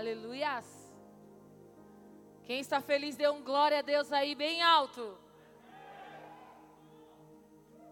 [0.00, 0.68] Aleluias.
[2.46, 5.02] Quem está feliz, dê um glória a Deus aí bem alto.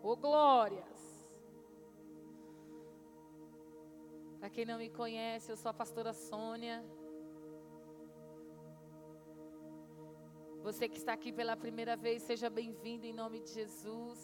[0.03, 1.01] Ô glórias.
[4.39, 6.79] Para quem não me conhece, eu sou a pastora Sônia.
[10.63, 14.21] Você que está aqui pela primeira vez, seja bem-vindo em nome de Jesus.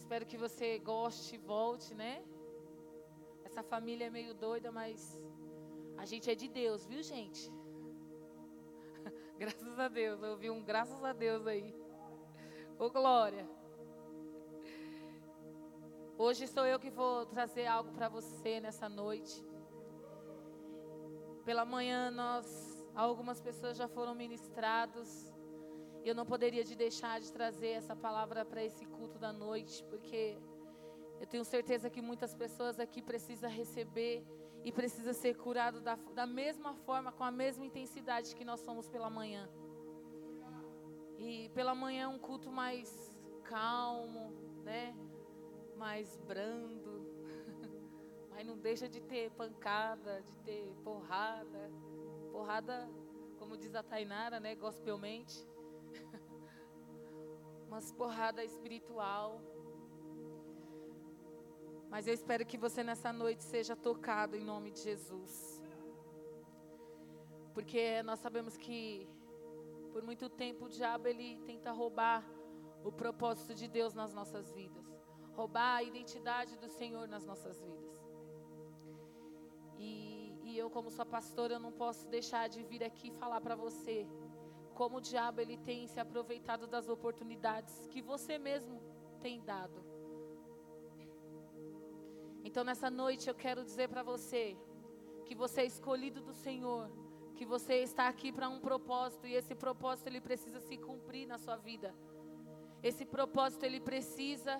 [0.00, 2.22] Espero que você goste e volte, né?
[3.42, 5.00] Essa família é meio doida, mas
[5.98, 7.52] a gente é de Deus, viu, gente?
[9.36, 11.74] graças a Deus, eu ouvi um graças a Deus aí.
[12.78, 13.44] Ô glória.
[16.16, 19.44] Hoje sou eu que vou trazer algo para você nessa noite.
[21.44, 22.46] Pela manhã nós,
[22.94, 25.32] algumas pessoas já foram ministrados.
[26.04, 30.38] Eu não poderia de deixar de trazer essa palavra para esse culto da noite, porque
[31.20, 34.24] eu tenho certeza que muitas pessoas aqui precisam receber
[34.64, 38.88] e precisa ser curado da, da mesma forma, com a mesma intensidade que nós somos
[38.88, 39.48] pela manhã.
[41.18, 44.94] E pela manhã é um culto mais calmo, né?
[45.76, 47.06] Mais brando.
[48.30, 51.70] Mas não deixa de ter pancada, de ter porrada.
[52.30, 52.88] Porrada,
[53.38, 54.54] como diz a Tainara, né?
[54.54, 55.44] Gospelmente.
[57.68, 59.40] Mas porrada espiritual.
[61.90, 65.62] Mas eu espero que você nessa noite seja tocado em nome de Jesus.
[67.54, 69.08] Porque nós sabemos que
[69.92, 72.24] por muito tempo o diabo ele tenta roubar
[72.84, 74.86] o propósito de Deus nas nossas vidas,
[75.32, 77.98] roubar a identidade do Senhor nas nossas vidas.
[79.78, 83.56] E, e eu como sua pastora eu não posso deixar de vir aqui falar para
[83.56, 84.06] você
[84.74, 88.80] como o diabo ele tem se aproveitado das oportunidades que você mesmo
[89.20, 89.87] tem dado.
[92.48, 94.56] Então nessa noite eu quero dizer para você
[95.26, 96.84] que você é escolhido do Senhor,
[97.36, 101.36] que você está aqui para um propósito e esse propósito ele precisa se cumprir na
[101.36, 101.94] sua vida.
[102.82, 104.54] Esse propósito ele precisa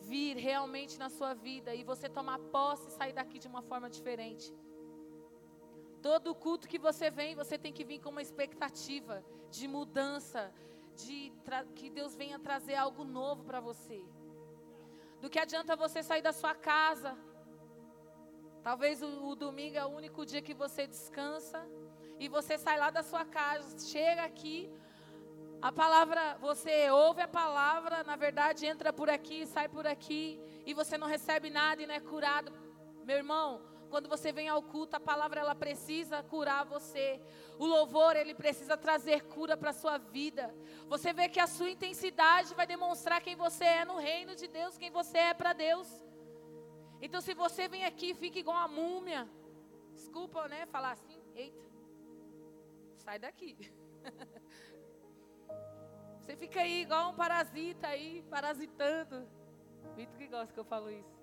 [0.00, 3.90] vir realmente na sua vida e você tomar posse e sair daqui de uma forma
[3.90, 4.46] diferente.
[6.00, 10.50] Todo culto que você vem, você tem que vir com uma expectativa de mudança,
[10.96, 11.30] de
[11.76, 14.02] que Deus venha trazer algo novo para você.
[15.20, 17.14] Do que adianta você sair da sua casa
[18.64, 21.62] Talvez o, o, domingo é o único dia que você descansa
[22.18, 24.72] e você sai lá da sua casa, chega aqui,
[25.60, 30.72] a palavra, você ouve a palavra, na verdade entra por aqui, sai por aqui e
[30.72, 32.50] você não recebe nada e não é curado.
[33.04, 33.60] Meu irmão,
[33.90, 37.20] quando você vem ao culto, a palavra ela precisa curar você.
[37.58, 40.54] O louvor ele precisa trazer cura para a sua vida.
[40.88, 44.78] Você vê que a sua intensidade vai demonstrar quem você é no reino de Deus,
[44.78, 45.86] quem você é para Deus.
[47.00, 49.28] Então, se você vem aqui e fica igual uma múmia,
[49.92, 50.66] desculpa, né?
[50.66, 51.64] Falar assim, eita,
[52.96, 53.56] sai daqui.
[56.24, 59.28] Você fica aí igual um parasita aí, parasitando.
[59.94, 61.14] Vitor que gosta que eu falo isso.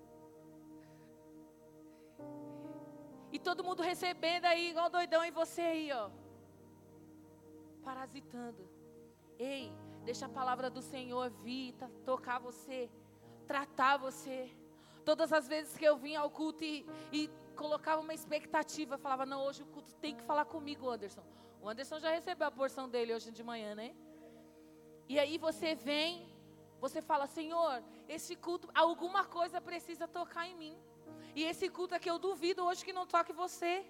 [3.32, 6.08] E todo mundo recebendo aí, igual doidão, e você aí, ó.
[7.82, 8.68] Parasitando.
[9.36, 9.72] Ei,
[10.04, 12.88] deixa a palavra do Senhor vir, tocar você,
[13.44, 14.54] tratar você.
[15.04, 19.44] Todas as vezes que eu vinha ao culto e, e colocava uma expectativa, falava: Não,
[19.44, 21.24] hoje o culto tem que falar comigo, Anderson.
[21.60, 23.94] O Anderson já recebeu a porção dele hoje de manhã, né?
[25.08, 26.28] E aí você vem,
[26.80, 30.76] você fala: Senhor, esse culto, alguma coisa precisa tocar em mim.
[31.34, 33.84] E esse culto aqui eu duvido hoje que não toque você.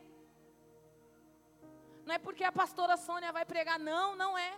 [2.04, 4.52] Não é porque a pastora Sônia vai pregar, não, não é.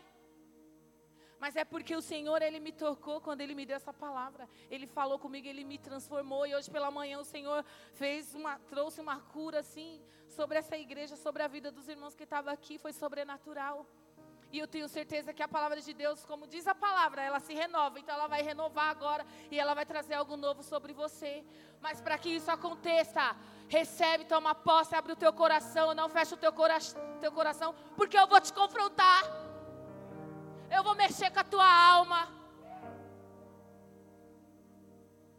[1.45, 4.49] Mas é porque o Senhor, Ele me tocou quando Ele me deu essa palavra.
[4.71, 6.47] Ele falou comigo, Ele me transformou.
[6.47, 7.63] E hoje pela manhã o Senhor
[7.93, 12.23] fez uma, trouxe uma cura assim sobre essa igreja, sobre a vida dos irmãos que
[12.23, 12.79] estavam aqui.
[12.79, 13.87] Foi sobrenatural.
[14.51, 17.53] E eu tenho certeza que a palavra de Deus, como diz a palavra, ela se
[17.53, 18.01] renova.
[18.01, 21.45] Então ela vai renovar agora e ela vai trazer algo novo sobre você.
[21.79, 23.37] Mas para que isso aconteça,
[23.69, 26.79] recebe, toma posse, abre o teu coração, não fecha o teu, cora
[27.21, 29.44] teu coração, porque eu vou te confrontar.
[30.77, 32.21] Eu vou mexer com a tua alma.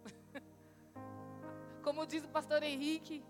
[1.84, 3.22] Como diz o pastor Henrique,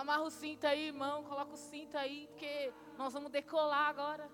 [0.00, 4.30] amarra o cinto aí, irmão, coloca o cinto aí, porque nós vamos decolar agora.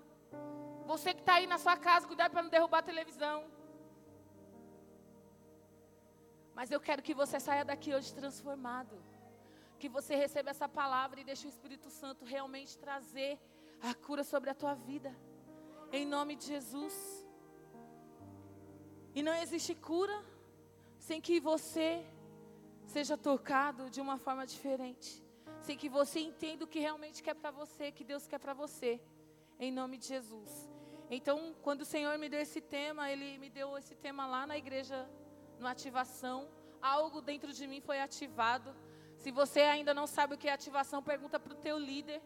[0.85, 3.37] Você que está aí na sua casa, cuidado para não derrubar a televisão.
[6.55, 8.95] Mas eu quero que você saia daqui hoje transformado.
[9.77, 13.37] Que você receba essa palavra e deixe o Espírito Santo realmente trazer
[13.81, 15.13] a cura sobre a tua vida.
[15.91, 16.95] Em nome de Jesus.
[19.15, 20.23] E não existe cura
[20.99, 22.05] sem que você
[22.85, 25.23] seja tocado de uma forma diferente.
[25.61, 29.01] sem que você entenda o que realmente quer para você, que Deus quer para você,
[29.59, 30.69] em nome de Jesus.
[31.09, 34.57] Então, quando o Senhor me deu esse tema, Ele me deu esse tema lá na
[34.57, 35.09] igreja,
[35.59, 36.47] no ativação.
[36.81, 38.73] Algo dentro de mim foi ativado.
[39.17, 42.21] Se você ainda não sabe o que é ativação, pergunta para o teu líder.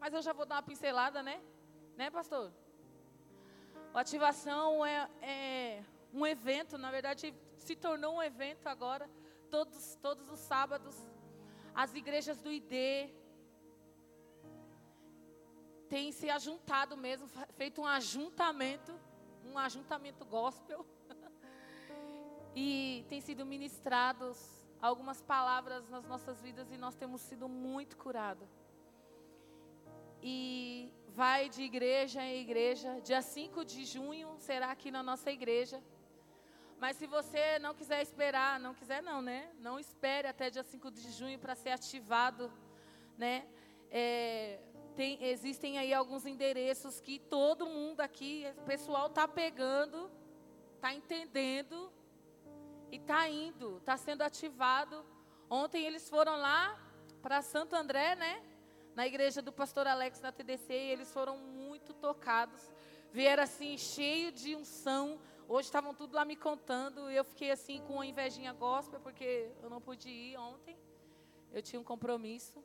[0.00, 1.42] Mas eu já vou dar uma pincelada, né?
[1.96, 2.52] Né, pastor?
[3.98, 5.84] O ativação é, é
[6.14, 9.10] um evento, na verdade, se tornou um evento agora,
[9.50, 10.94] todos, todos os sábados.
[11.74, 13.10] As igrejas do ID,
[15.88, 18.94] tem se ajuntado mesmo, feito um ajuntamento,
[19.44, 20.86] um ajuntamento gospel.
[22.54, 28.48] e tem sido ministrados algumas palavras nas nossas vidas e nós temos sido muito curados.
[30.22, 33.00] E vai de igreja em igreja.
[33.00, 35.82] Dia 5 de junho será aqui na nossa igreja.
[36.78, 39.50] Mas se você não quiser esperar, não quiser não, né?
[39.58, 42.52] Não espere até dia 5 de junho para ser ativado,
[43.16, 43.48] né?
[43.90, 44.60] É,
[44.94, 50.08] tem, existem aí alguns endereços que todo mundo aqui, o pessoal está pegando,
[50.76, 51.92] está entendendo
[52.92, 55.04] e está indo, está sendo ativado.
[55.50, 56.78] Ontem eles foram lá
[57.20, 58.40] para Santo André, né?
[58.98, 62.60] Na igreja do pastor Alex na TDC, e eles foram muito tocados.
[63.12, 65.20] Vieram assim, cheio de unção.
[65.46, 67.08] Hoje estavam tudo lá me contando.
[67.08, 70.76] E eu fiquei assim com uma invejinha gospel, porque eu não pude ir ontem.
[71.52, 72.58] Eu tinha um compromisso.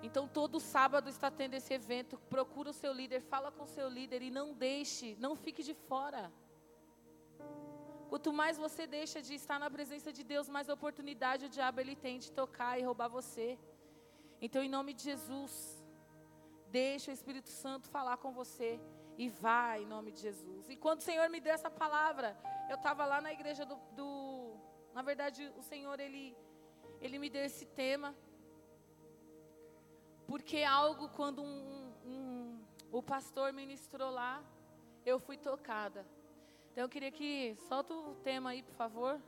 [0.00, 2.16] Então, todo sábado está tendo esse evento.
[2.36, 5.74] Procura o seu líder, fala com o seu líder e não deixe, não fique de
[5.74, 6.32] fora.
[8.08, 11.96] Quanto mais você deixa de estar na presença de Deus, mais oportunidade o diabo ele
[11.96, 13.58] tem de tocar e roubar você.
[14.44, 15.52] Então, em nome de Jesus,
[16.80, 18.70] deixa o Espírito Santo falar com você
[19.16, 20.68] e vá em nome de Jesus.
[20.68, 22.36] E quando o Senhor me deu essa palavra,
[22.68, 24.54] eu estava lá na igreja do, do,
[24.92, 26.36] na verdade, o Senhor ele
[27.00, 28.14] ele me deu esse tema.
[30.26, 34.42] Porque algo, quando um, um, o pastor ministrou lá,
[35.06, 36.06] eu fui tocada.
[36.70, 37.56] Então eu queria que.
[37.68, 39.20] Solta o tema aí, por favor.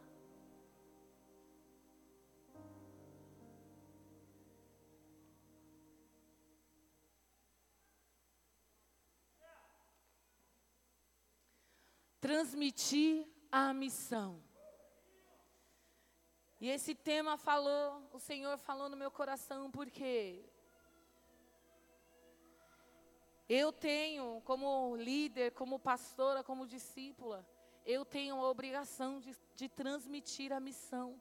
[12.21, 14.43] Transmitir a missão.
[16.61, 20.43] E esse tema falou, o Senhor falou no meu coração, porque
[23.49, 27.47] eu tenho, como líder, como pastora, como discípula,
[27.85, 31.21] eu tenho a obrigação de, de transmitir a missão.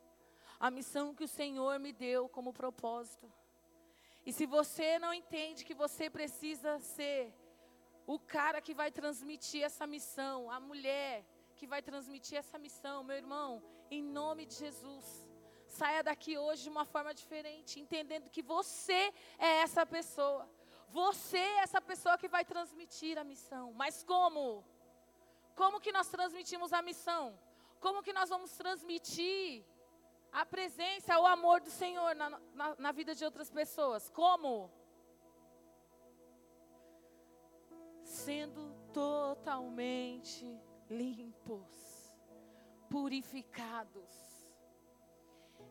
[0.60, 3.32] A missão que o Senhor me deu como propósito.
[4.26, 7.32] E se você não entende que você precisa ser
[8.06, 11.26] o cara que vai transmitir essa missão, a mulher
[11.56, 15.28] que vai transmitir essa missão, meu irmão, em nome de Jesus,
[15.68, 20.48] saia daqui hoje de uma forma diferente, entendendo que você é essa pessoa.
[20.90, 23.74] Você é essa pessoa que vai transmitir a missão.
[23.74, 24.64] Mas como?
[25.56, 27.38] Como que nós transmitimos a missão?
[27.80, 29.66] Como que nós vamos transmitir
[30.32, 34.10] a presença, o amor do Senhor na, na, na vida de outras pessoas?
[34.10, 34.72] Como?
[38.26, 38.64] Sendo
[38.94, 40.46] totalmente
[40.90, 41.74] limpos,
[42.90, 44.14] purificados.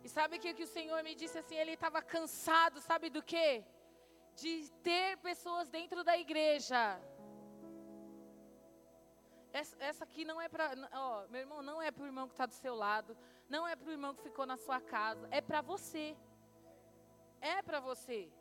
[0.05, 1.57] E sabe o que, que o Senhor me disse assim?
[1.57, 3.65] Ele estava cansado, sabe do que?
[4.37, 7.01] de ter pessoas dentro da igreja.
[9.53, 12.35] Essa, essa aqui não é para, ó, meu irmão, não é para o irmão que
[12.35, 13.17] está do seu lado,
[13.49, 16.17] não é para o irmão que ficou na sua casa, é para você.
[17.41, 18.33] É para você.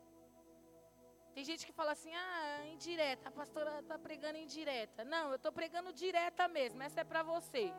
[1.34, 5.04] Tem gente que fala assim, ah, indireta, a pastora está pregando indireta.
[5.04, 7.72] Não, eu estou pregando direta mesmo, essa é para você.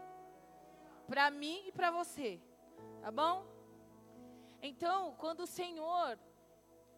[1.08, 2.42] Para mim e para você.
[3.02, 3.46] Tá bom?
[4.62, 6.20] Então, quando o Senhor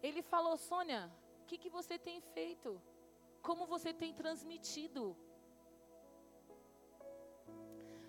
[0.02, 1.02] ele falou: Sônia,
[1.42, 2.82] o que, que você tem feito?
[3.40, 5.16] Como você tem transmitido?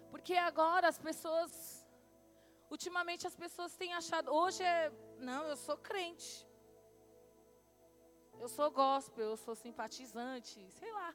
[0.09, 1.51] Porque agora as pessoas,
[2.69, 6.48] ultimamente as pessoas têm achado, hoje é, não, eu sou crente.
[8.39, 11.13] Eu sou gospel, eu sou simpatizante, sei lá.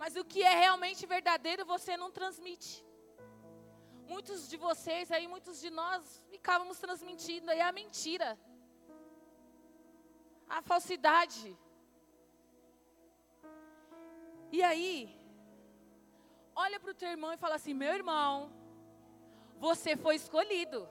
[0.00, 2.84] Mas o que é realmente verdadeiro você não transmite.
[4.12, 8.30] Muitos de vocês aí, muitos de nós ficávamos transmitindo aí a mentira
[10.48, 11.56] a falsidade.
[14.52, 15.20] E aí,
[16.54, 18.52] olha para o teu irmão e fala assim: meu irmão,
[19.58, 20.88] você foi escolhido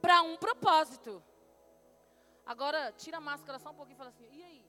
[0.00, 1.22] para um propósito.
[2.44, 4.64] Agora, tira a máscara só um pouquinho e fala assim, e aí?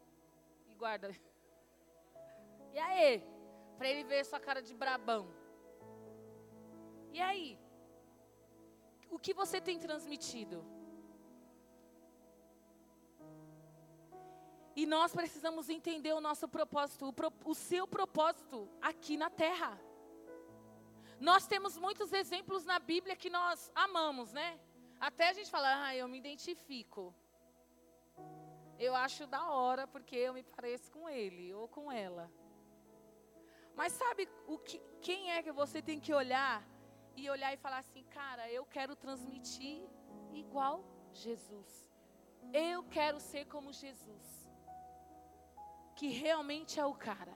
[0.69, 1.11] E guarda.
[2.73, 3.21] E aí?
[3.77, 5.27] Para ele ver sua cara de brabão.
[7.11, 7.59] E aí?
[9.09, 10.65] O que você tem transmitido?
[14.73, 19.77] E nós precisamos entender o nosso propósito, o, pro, o seu propósito aqui na terra.
[21.19, 24.59] Nós temos muitos exemplos na Bíblia que nós amamos, né?
[24.99, 27.13] Até a gente fala, ah, eu me identifico.
[28.88, 32.25] Eu acho da hora porque eu me pareço com ele ou com ela.
[33.79, 36.57] Mas sabe o que, quem é que você tem que olhar
[37.15, 39.77] e olhar e falar assim, cara, eu quero transmitir
[40.43, 40.83] igual
[41.13, 41.69] Jesus.
[42.69, 44.41] Eu quero ser como Jesus
[46.01, 47.35] que realmente é o cara.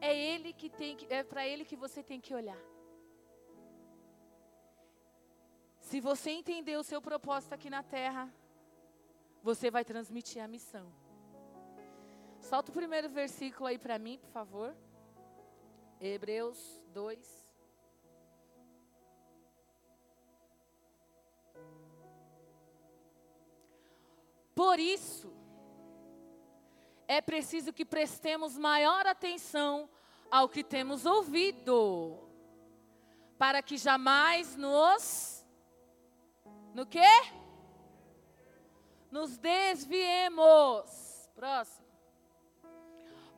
[0.00, 2.62] É ele que tem que, é para ele que você tem que olhar.
[5.88, 8.32] Se você entender o seu propósito aqui na terra,
[9.44, 10.90] você vai transmitir a missão.
[12.40, 14.74] Solta o primeiro versículo aí para mim, por favor.
[16.00, 17.54] Hebreus 2.
[24.54, 25.30] Por isso,
[27.06, 29.90] é preciso que prestemos maior atenção
[30.30, 32.18] ao que temos ouvido,
[33.36, 35.46] para que jamais nos
[36.72, 37.43] no quê?
[39.14, 40.90] Nos desviemos.
[41.36, 41.86] Próximo.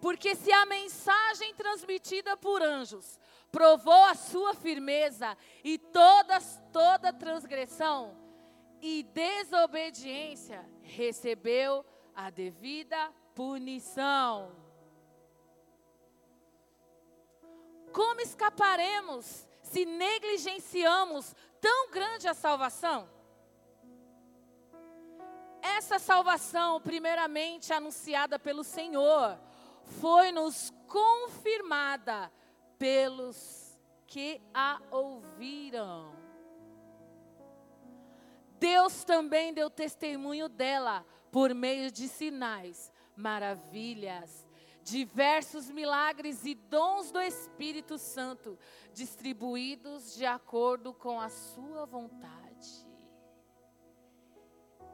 [0.00, 3.20] Porque se a mensagem transmitida por anjos
[3.52, 8.16] provou a sua firmeza e todas toda transgressão
[8.80, 14.56] e desobediência recebeu a devida punição.
[17.92, 23.14] Como escaparemos se negligenciamos tão grande a salvação?
[25.76, 29.38] Essa salvação, primeiramente anunciada pelo Senhor,
[30.00, 32.32] foi-nos confirmada
[32.78, 36.16] pelos que a ouviram.
[38.58, 44.48] Deus também deu testemunho dela por meio de sinais, maravilhas,
[44.82, 48.58] diversos milagres e dons do Espírito Santo,
[48.94, 52.45] distribuídos de acordo com a sua vontade.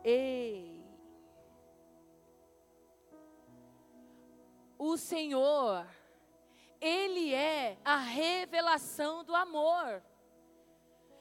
[0.05, 0.83] Ei!
[4.79, 5.87] O Senhor,
[6.81, 10.03] Ele é a revelação do amor.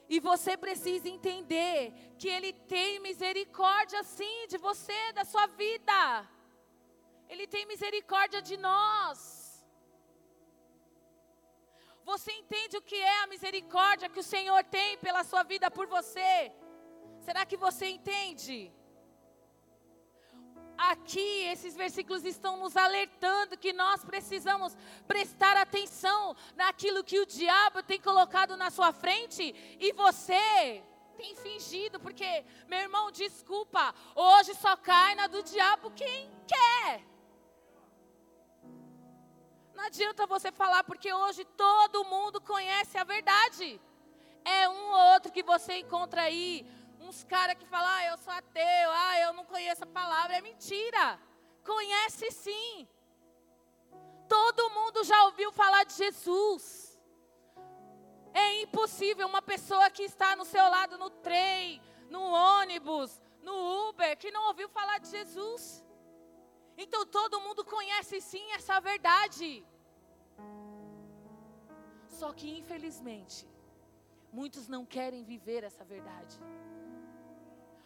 [0.09, 6.27] E você precisa entender que Ele tem misericórdia, sim, de você, da sua vida.
[7.29, 9.63] Ele tem misericórdia de nós.
[12.03, 15.87] Você entende o que é a misericórdia que o Senhor tem pela sua vida por
[15.87, 16.51] você?
[17.25, 18.71] Será que você entende?
[20.77, 24.75] Aqui, esses versículos estão nos alertando que nós precisamos
[25.07, 29.43] prestar atenção naquilo que o diabo tem colocado na sua frente
[29.79, 30.83] e você
[31.15, 37.05] tem fingido, porque, meu irmão, desculpa, hoje só cai na do diabo quem quer.
[39.75, 43.79] Não adianta você falar, porque hoje todo mundo conhece a verdade.
[44.43, 46.65] É um ou outro que você encontra aí,
[47.11, 50.37] uns caras que falam, ah, eu sou ateu, ah, eu não conheço a palavra.
[50.37, 51.05] É mentira.
[51.71, 52.87] Conhece sim.
[54.35, 56.63] Todo mundo já ouviu falar de Jesus.
[58.45, 61.81] É impossível uma pessoa que está no seu lado no trem,
[62.15, 62.23] no
[62.57, 63.11] ônibus,
[63.47, 63.55] no
[63.89, 65.63] Uber, que não ouviu falar de Jesus.
[66.83, 69.49] Então todo mundo conhece sim essa verdade.
[72.19, 73.39] Só que, infelizmente,
[74.39, 76.37] muitos não querem viver essa verdade.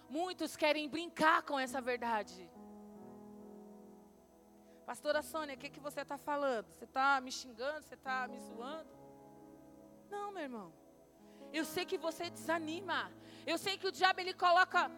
[0.10, 2.50] Muitos querem brincar com essa verdade.
[4.86, 6.68] Pastora Sônia, o que, que você está falando?
[6.74, 7.84] Você está me xingando?
[7.84, 8.90] Você está me zoando?
[10.10, 10.74] Não, meu irmão.
[11.52, 13.12] Eu sei que você desanima.
[13.46, 14.90] Eu sei que o diabo ele coloca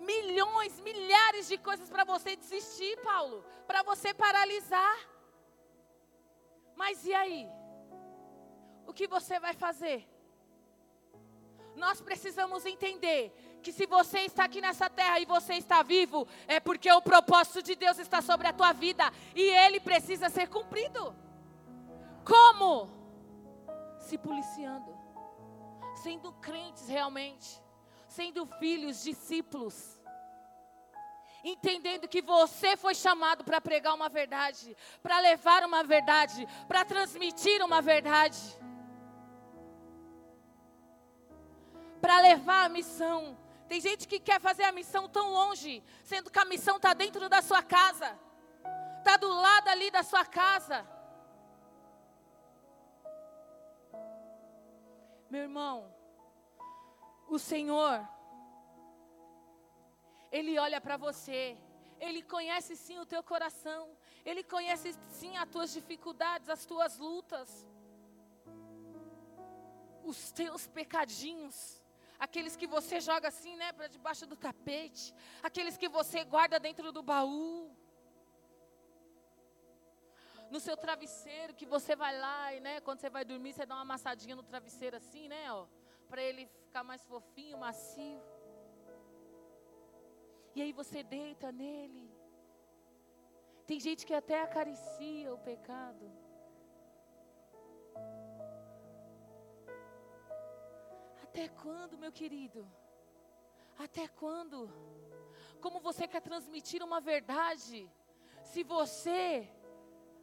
[0.00, 4.98] milhões, milhares de coisas para você desistir, Paulo, para você paralisar.
[6.76, 7.48] Mas e aí?
[8.86, 10.06] o que você vai fazer?
[11.74, 16.60] Nós precisamos entender que se você está aqui nessa terra e você está vivo, é
[16.60, 21.14] porque o propósito de Deus está sobre a tua vida e ele precisa ser cumprido.
[22.24, 22.90] Como?
[23.98, 24.94] Se policiando,
[26.02, 27.60] sendo crentes realmente,
[28.06, 29.98] sendo filhos, discípulos
[31.44, 37.60] entendendo que você foi chamado para pregar uma verdade, para levar uma verdade, para transmitir
[37.64, 38.38] uma verdade.
[42.02, 43.38] para levar a missão.
[43.72, 47.26] Tem gente que quer fazer a missão tão longe, sendo que a missão está dentro
[47.26, 48.08] da sua casa,
[48.98, 50.86] está do lado ali da sua casa.
[55.30, 55.90] Meu irmão,
[57.26, 58.06] o Senhor,
[60.30, 61.56] Ele olha para você.
[61.98, 63.96] Ele conhece sim o teu coração.
[64.22, 67.66] Ele conhece sim as tuas dificuldades, as tuas lutas.
[70.04, 71.81] Os teus pecadinhos.
[72.24, 75.06] Aqueles que você joga assim, né, para debaixo do tapete.
[75.48, 77.46] Aqueles que você guarda dentro do baú.
[80.52, 83.74] No seu travesseiro, que você vai lá e, né, quando você vai dormir, você dá
[83.74, 85.66] uma amassadinha no travesseiro assim, né, ó,
[86.10, 88.22] para ele ficar mais fofinho, macio.
[90.54, 92.06] E aí você deita nele.
[93.66, 96.06] Tem gente que até acaricia o pecado.
[101.32, 102.60] Até quando, meu querido?
[103.78, 104.70] Até quando?
[105.62, 107.90] Como você quer transmitir uma verdade?
[108.42, 109.48] Se você,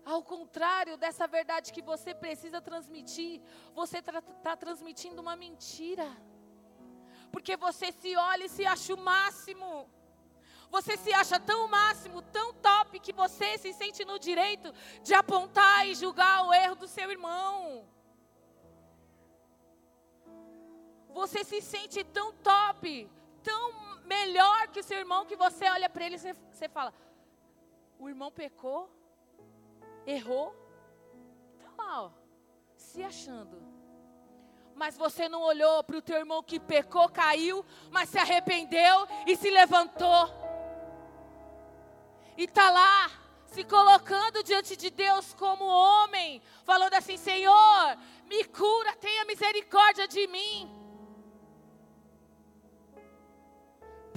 [0.06, 3.42] ao contrário dessa verdade que você precisa transmitir,
[3.74, 6.08] você está tá transmitindo uma mentira.
[7.32, 9.89] Porque você se olha e se acha o máximo.
[10.70, 15.88] Você se acha tão máximo, tão top, que você se sente no direito de apontar
[15.88, 17.89] e julgar o erro do seu irmão.
[21.20, 23.12] Você se sente tão top,
[23.44, 23.74] tão
[24.06, 26.94] melhor que o seu irmão, que você olha para ele e você, fala:
[28.00, 28.90] o irmão pecou,
[30.08, 30.56] errou,
[31.58, 31.70] está
[32.04, 32.12] ó,
[32.78, 33.62] se achando.
[34.74, 39.36] Mas você não olhou para o teu irmão que pecou, caiu, mas se arrependeu e
[39.36, 40.24] se levantou.
[42.38, 43.12] E está lá
[43.48, 50.26] se colocando diante de Deus como homem, falando assim: Senhor, me cura, tenha misericórdia de
[50.28, 50.79] mim.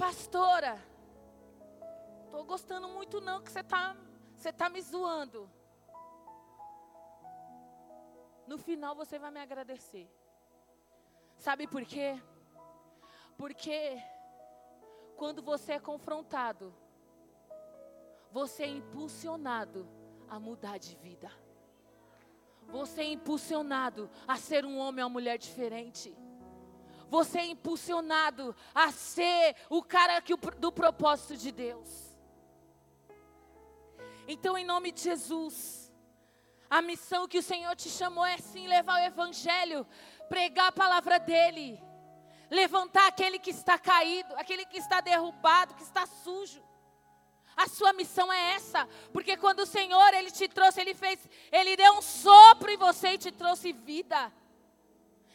[0.03, 0.77] Pastora,
[2.25, 3.95] estou gostando muito não que você está
[4.35, 5.49] você tá me zoando.
[8.45, 10.11] No final você vai me agradecer.
[11.37, 12.21] Sabe por quê?
[13.37, 13.97] Porque
[15.15, 16.75] quando você é confrontado
[18.29, 19.87] você é impulsionado
[20.27, 21.31] a mudar de vida.
[22.67, 26.13] Você é impulsionado a ser um homem ou uma mulher diferente.
[27.13, 31.87] Você é impulsionado a ser o cara que, do propósito de Deus.
[34.27, 35.93] Então, em nome de Jesus,
[36.67, 39.85] a missão que o Senhor te chamou é sim levar o Evangelho,
[40.27, 41.79] pregar a palavra dEle,
[42.49, 46.63] levantar aquele que está caído, aquele que está derrubado, que está sujo.
[47.55, 51.19] A sua missão é essa, porque quando o Senhor ele te trouxe, ele fez,
[51.51, 54.33] ele deu um sopro em você e te trouxe vida.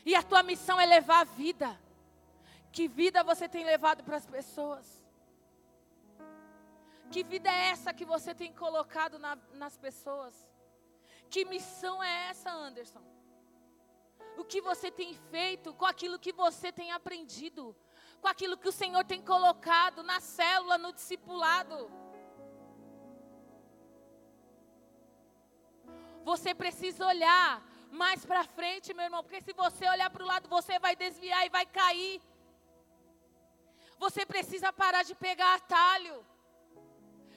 [0.08, 1.68] E a tua missão é levar a vida.
[2.72, 4.86] Que vida você tem levado para as pessoas?
[7.12, 10.34] Que vida é essa que você tem colocado na, nas pessoas?
[11.28, 13.02] Que missão é essa, Anderson?
[14.38, 17.76] O que você tem feito com aquilo que você tem aprendido?
[18.22, 21.90] Com aquilo que o Senhor tem colocado na célula, no discipulado?
[26.24, 30.48] Você precisa olhar mais para frente, meu irmão, porque se você olhar para o lado,
[30.48, 32.20] você vai desviar e vai cair.
[33.98, 36.24] Você precisa parar de pegar atalho.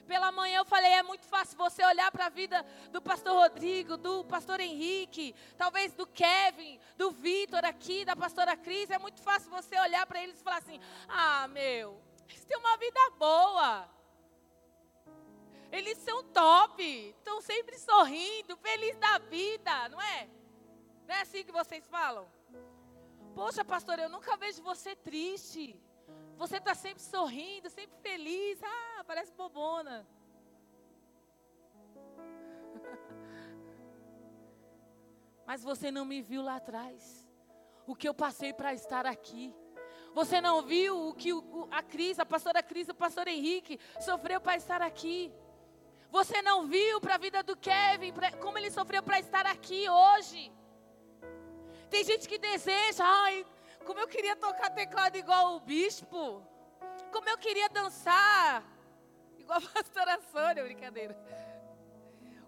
[0.07, 3.95] Pela manhã eu falei, é muito fácil você olhar para a vida do pastor Rodrigo,
[3.95, 8.89] do pastor Henrique, talvez do Kevin, do Vitor aqui, da pastora Cris.
[8.89, 12.77] É muito fácil você olhar para eles e falar assim: ah, meu, eles têm uma
[12.77, 13.89] vida boa.
[15.71, 20.27] Eles são top, estão sempre sorrindo, felizes da vida, não é?
[21.07, 22.27] Não é assim que vocês falam?
[23.33, 25.79] Poxa, pastor, eu nunca vejo você triste.
[26.37, 28.59] Você está sempre sorrindo, sempre feliz.
[28.63, 30.07] Ah, parece bobona.
[35.45, 37.27] Mas você não me viu lá atrás.
[37.85, 39.53] O que eu passei para estar aqui.
[40.13, 41.31] Você não viu o que
[41.71, 45.33] a Cris, a pastora Cris, o pastor Henrique sofreu para estar aqui.
[46.09, 49.89] Você não viu para a vida do Kevin, pra, como ele sofreu para estar aqui
[49.89, 50.51] hoje.
[51.91, 53.45] Tem gente que deseja, ai,
[53.85, 56.41] como eu queria tocar teclado igual o bispo.
[57.11, 58.63] Como eu queria dançar
[59.37, 61.13] igual a pastora Sônia, brincadeira.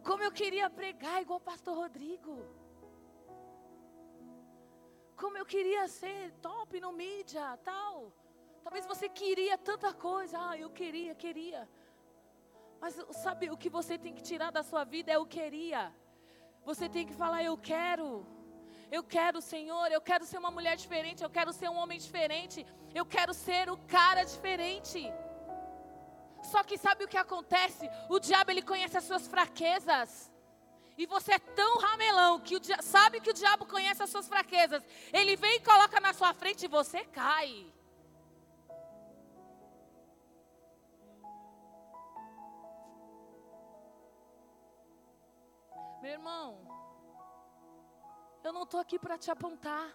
[0.02, 2.36] Como eu queria pregar igual o pastor Rodrigo.
[5.18, 8.14] Como eu queria ser top no mídia, tal.
[8.64, 10.38] Talvez você queria tanta coisa.
[10.40, 11.70] Ah, eu queria, queria.
[12.80, 15.94] Mas sabe, o que você tem que tirar da sua vida é o queria.
[16.64, 18.26] Você tem que falar, eu quero.
[18.98, 22.64] Eu quero, Senhor, eu quero ser uma mulher diferente, eu quero ser um homem diferente,
[22.94, 25.02] eu quero ser o cara diferente.
[26.52, 27.90] Só que sabe o que acontece?
[28.08, 30.32] O diabo ele conhece as suas fraquezas.
[30.96, 34.86] E você é tão ramelão que o sabe que o diabo conhece as suas fraquezas.
[35.12, 37.66] Ele vem e coloca na sua frente e você cai.
[46.00, 46.73] Meu irmão,
[48.44, 49.86] eu não estou aqui para te apontar.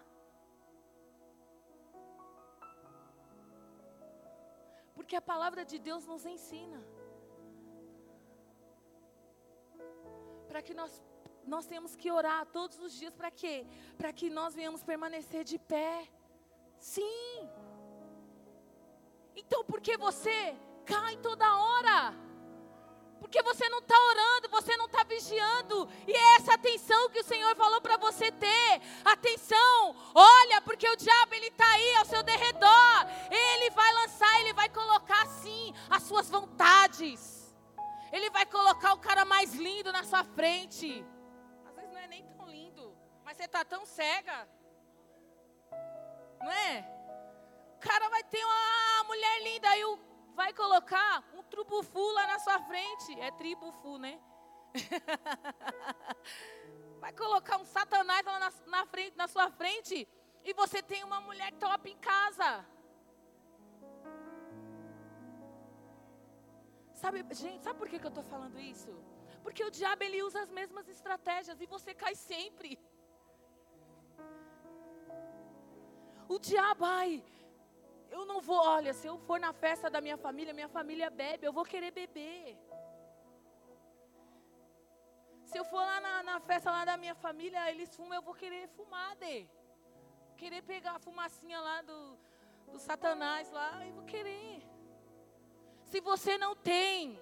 [4.95, 6.79] Porque a palavra de Deus nos ensina.
[10.47, 10.91] Para que nós,
[11.45, 13.55] nós temos que orar todos os dias para quê?
[13.97, 16.07] Para que nós venhamos permanecer de pé.
[16.79, 17.49] Sim.
[19.35, 20.37] Então por que você
[20.85, 22.28] cai toda hora?
[23.19, 25.89] Porque você não está orando, você não está vigiando.
[26.07, 28.81] E é essa atenção que o Senhor falou para você ter.
[29.03, 33.05] Atenção, olha, porque o diabo ele está aí ao seu derredor.
[33.29, 37.53] Ele vai lançar, ele vai colocar sim as suas vontades.
[38.11, 41.05] Ele vai colocar o cara mais lindo na sua frente.
[41.67, 44.47] Às vezes não é nem tão lindo, mas você está tão cega.
[46.41, 46.89] Não é?
[47.75, 52.39] O cara vai ter uma mulher linda, aí o vai colocar um trubufu lá na
[52.39, 53.19] sua frente.
[53.19, 54.19] É tribufu, né?
[56.99, 60.07] vai colocar um satanás lá na, na, frente, na sua frente.
[60.43, 62.65] E você tem uma mulher top em casa.
[66.93, 68.93] Sabe, gente, sabe por que, que eu estou falando isso?
[69.41, 72.77] Porque o diabo ele usa as mesmas estratégias e você cai sempre.
[76.27, 77.23] O diabo, ai,
[78.11, 81.45] eu não vou, olha, se eu for na festa da minha família, minha família bebe,
[81.45, 82.57] eu vou querer beber.
[85.45, 88.33] Se eu for lá na, na festa lá da minha família, eles fumam, eu vou
[88.33, 89.47] querer fumar, de.
[90.37, 92.17] Querer pegar a fumacinha lá do,
[92.71, 94.61] do satanás lá, eu vou querer.
[95.85, 97.19] Se você não tem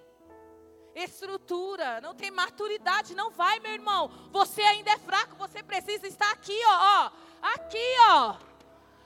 [0.94, 4.08] estrutura, não tem maturidade, não vai, meu irmão.
[4.30, 7.12] Você ainda é fraco, você precisa estar aqui, ó, ó
[7.54, 8.47] aqui, ó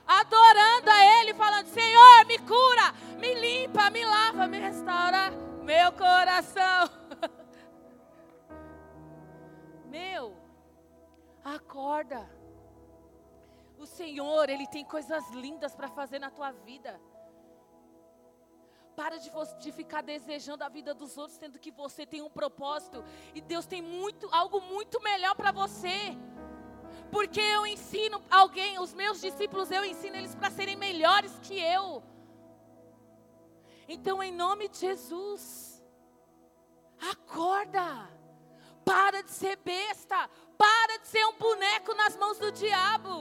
[0.07, 5.31] adorando a Ele, falando: Senhor, me cura, me limpa, me lava, me restaura
[5.63, 6.89] meu coração.
[9.85, 10.35] Meu,
[11.43, 12.27] acorda.
[13.77, 16.99] O Senhor, Ele tem coisas lindas para fazer na tua vida.
[18.95, 23.03] Para de, de, ficar desejando a vida dos outros, sendo que você tem um propósito
[23.33, 26.15] e Deus tem muito, algo muito melhor para você
[27.13, 32.01] porque eu ensino alguém, os meus discípulos, eu ensino eles para serem melhores que eu.
[33.87, 35.43] Então, em nome de Jesus,
[37.11, 37.87] acorda,
[38.83, 43.15] para de ser besta, para de ser um boneco nas mãos do diabo.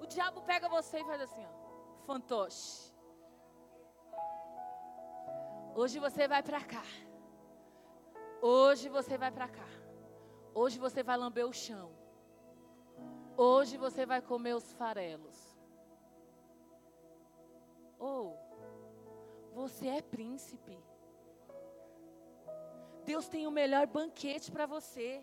[0.00, 2.94] O diabo pega você e faz assim, ó, fantoche.
[5.74, 6.84] Hoje você vai para cá.
[8.40, 9.68] Hoje você vai para cá.
[10.54, 12.03] Hoje você vai lamber o chão.
[13.36, 15.34] Hoje você vai comer os farelos.
[17.98, 20.78] Ou oh, você é príncipe.
[23.04, 25.22] Deus tem o melhor banquete para você,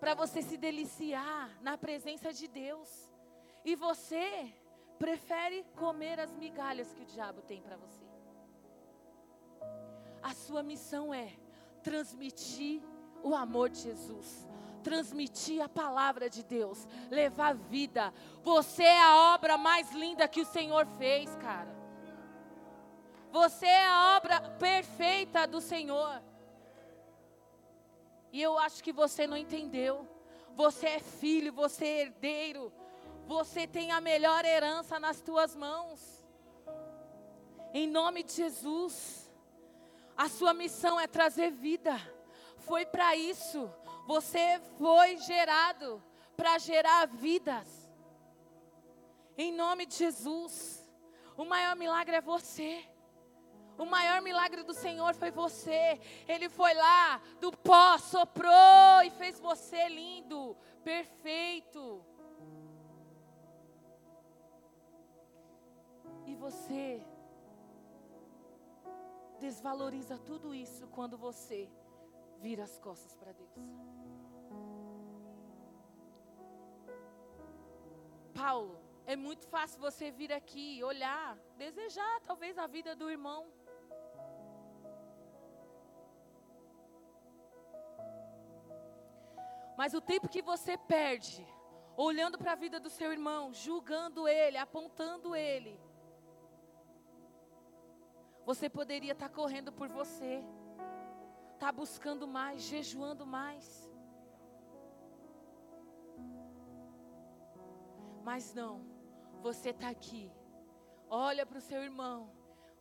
[0.00, 2.88] para você se deliciar na presença de Deus.
[3.64, 4.52] E você
[4.98, 8.04] prefere comer as migalhas que o diabo tem para você.
[10.22, 11.32] A sua missão é
[11.82, 12.82] transmitir
[13.22, 18.12] o amor de Jesus transmitir a palavra de Deus, levar vida.
[18.42, 21.80] Você é a obra mais linda que o Senhor fez, cara.
[23.30, 26.20] Você é a obra perfeita do Senhor.
[28.32, 30.08] E eu acho que você não entendeu.
[30.56, 32.72] Você é filho, você é herdeiro.
[33.26, 36.00] Você tem a melhor herança nas tuas mãos.
[37.72, 39.30] Em nome de Jesus.
[40.16, 41.96] A sua missão é trazer vida.
[42.58, 43.70] Foi para isso.
[44.06, 46.02] Você foi gerado
[46.36, 47.68] para gerar vidas.
[49.36, 50.88] Em nome de Jesus.
[51.36, 52.84] O maior milagre é você.
[53.78, 55.98] O maior milagre do Senhor foi você.
[56.28, 62.04] Ele foi lá do pó, soprou e fez você lindo, perfeito.
[66.26, 67.02] E você
[69.38, 71.70] desvaloriza tudo isso quando você
[72.44, 73.54] vira as costas para Deus.
[78.34, 83.42] Paulo, é muito fácil você vir aqui, olhar, desejar talvez a vida do irmão.
[89.76, 91.46] Mas o tempo que você perde,
[91.96, 95.78] olhando para a vida do seu irmão, julgando ele, apontando ele,
[98.44, 100.42] você poderia estar tá correndo por você,
[101.60, 103.64] estar tá buscando mais, jejuando mais.
[108.24, 108.80] Mas não,
[109.42, 110.32] você está aqui.
[111.10, 112.32] Olha para o seu irmão.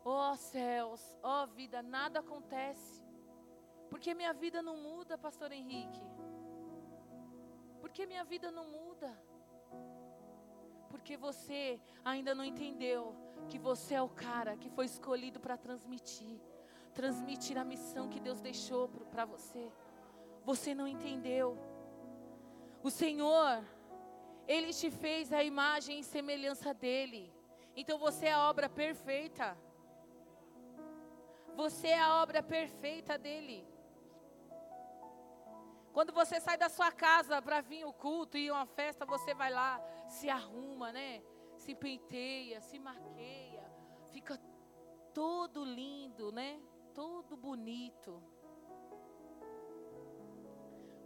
[0.05, 3.03] Ó oh, céus, ó oh, vida, nada acontece.
[3.89, 6.01] Porque minha vida não muda, pastor Henrique.
[7.81, 9.11] por que minha vida não muda?
[10.89, 13.13] Porque você ainda não entendeu
[13.49, 16.39] que você é o cara que foi escolhido para transmitir
[16.89, 19.71] transmitir a missão que Deus deixou para você.
[20.43, 21.57] Você não entendeu.
[22.81, 23.63] O Senhor,
[24.47, 27.33] Ele te fez a imagem e semelhança dEle.
[27.75, 29.57] Então você é a obra perfeita.
[31.55, 33.67] Você é a obra perfeita dEle.
[35.91, 39.51] Quando você sai da sua casa para vir o culto e uma festa, você vai
[39.51, 41.21] lá, se arruma, né?
[41.57, 43.69] Se penteia, se maqueia,
[44.11, 44.39] fica
[45.13, 46.61] todo lindo, né?
[46.99, 48.21] Todo bonito.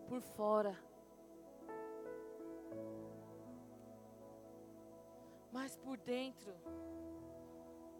[0.07, 0.75] Por fora.
[5.51, 6.55] Mas por dentro,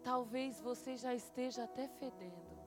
[0.02, 2.58] talvez você já esteja até fedendo.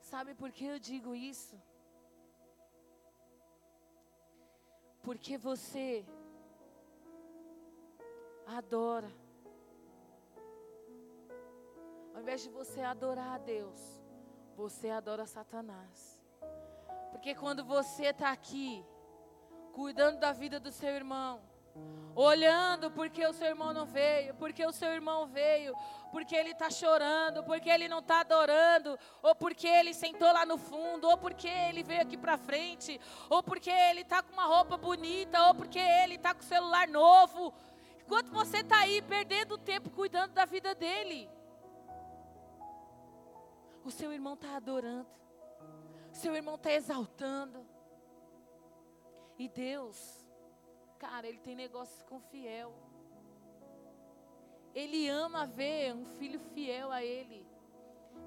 [0.00, 1.56] Sabe por que eu digo isso?
[5.00, 6.04] Porque você
[8.58, 9.19] adora.
[12.14, 13.80] Ao invés de você adorar a Deus,
[14.56, 16.20] você adora Satanás.
[17.10, 18.84] Porque quando você está aqui,
[19.72, 21.40] cuidando da vida do seu irmão,
[22.14, 25.74] olhando porque o seu irmão não veio, porque o seu irmão veio,
[26.10, 30.58] porque ele está chorando, porque ele não está adorando, ou porque ele sentou lá no
[30.58, 34.76] fundo, ou porque ele veio aqui para frente, ou porque ele está com uma roupa
[34.76, 37.54] bonita, ou porque ele está com o celular novo.
[38.04, 41.30] Enquanto você está aí perdendo tempo cuidando da vida dele,
[43.84, 45.08] o seu irmão está adorando,
[46.12, 47.66] o seu irmão está exaltando.
[49.38, 50.20] E Deus,
[51.00, 52.74] Cara, ele tem negócios com fiel.
[54.74, 57.46] Ele ama ver um filho fiel a ele.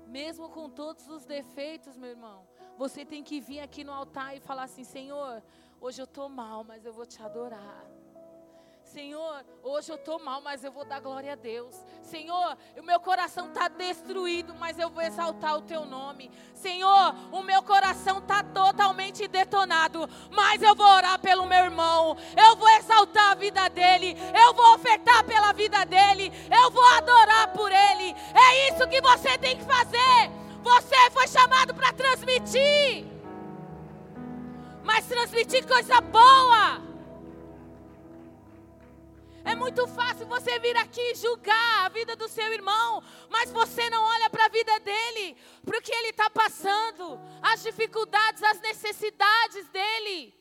[0.08, 2.48] Mesmo com todos os defeitos, meu irmão.
[2.76, 5.44] Você tem que vir aqui no altar e falar assim: Senhor,
[5.80, 7.86] hoje eu estou mal, mas eu vou te adorar.
[8.94, 11.76] Senhor, hoje eu estou mal, mas eu vou dar glória a Deus.
[12.04, 16.30] Senhor, o meu coração está destruído, mas eu vou exaltar o teu nome.
[16.54, 22.16] Senhor, o meu coração está totalmente detonado, mas eu vou orar pelo meu irmão.
[22.38, 24.16] Eu vou exaltar a vida dele.
[24.40, 26.32] Eu vou ofertar pela vida dele.
[26.52, 28.16] Eu vou adorar por ele.
[28.36, 30.30] É isso que você tem que fazer.
[30.62, 33.08] Você foi chamado para transmitir.
[34.84, 36.93] Mas transmitir coisa boa.
[39.46, 44.02] É muito fácil você vir aqui julgar a vida do seu irmão, mas você não
[44.02, 49.68] olha para a vida dele, para o que ele está passando, as dificuldades, as necessidades
[49.68, 50.34] dele.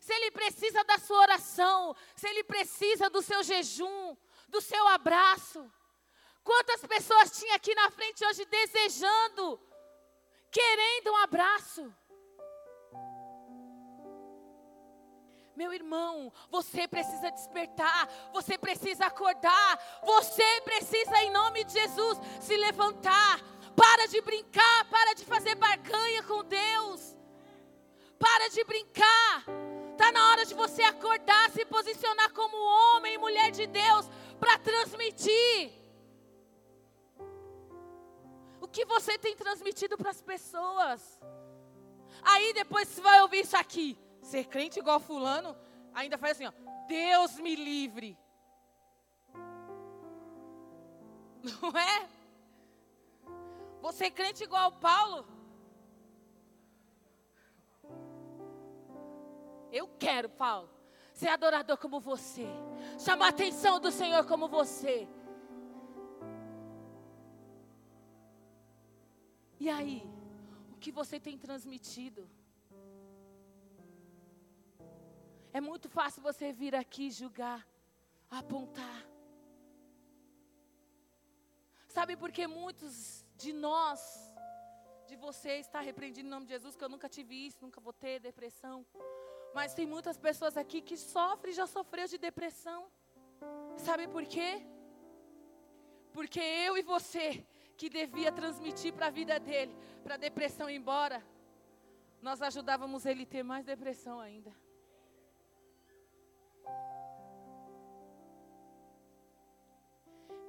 [0.00, 4.16] Se ele precisa da sua oração, se ele precisa do seu jejum,
[4.48, 5.70] do seu abraço.
[6.44, 9.60] Quantas pessoas tinha aqui na frente hoje desejando,
[10.50, 11.94] querendo um abraço?
[15.54, 22.56] Meu irmão, você precisa despertar, você precisa acordar, você precisa, em nome de Jesus, se
[22.56, 23.40] levantar.
[23.76, 27.16] Para de brincar, para de fazer barganha com Deus.
[28.18, 29.44] Para de brincar.
[29.92, 34.08] Está na hora de você acordar, se posicionar como homem e mulher de Deus
[34.40, 35.72] para transmitir.
[38.60, 41.20] O que você tem transmitido para as pessoas?
[42.22, 43.98] Aí depois você vai ouvir isso aqui.
[44.22, 45.56] Ser crente igual fulano,
[45.92, 46.52] ainda faz assim, ó,
[46.86, 48.16] Deus me livre.
[51.60, 52.08] Não é?
[53.82, 55.26] Você é crente igual Paulo?
[59.72, 60.70] Eu quero, Paulo,
[61.12, 62.46] ser adorador como você.
[62.98, 65.08] Chamar a atenção do Senhor como você.
[69.58, 70.02] E aí,
[70.72, 72.28] o que você tem transmitido?
[75.52, 77.66] É muito fácil você vir aqui julgar,
[78.30, 78.98] apontar.
[81.88, 84.00] Sabe por que muitos de nós,
[85.06, 87.92] de vocês, está repreendido em nome de Jesus, que eu nunca tive isso, nunca vou
[87.92, 88.86] ter depressão.
[89.54, 92.80] Mas tem muitas pessoas aqui que sofrem, já sofreu de depressão.
[93.76, 94.66] Sabe por quê?
[96.14, 100.76] Porque eu e você, que devia transmitir para a vida dele, para a depressão ir
[100.76, 101.22] embora,
[102.22, 104.52] nós ajudávamos ele a ter mais depressão ainda.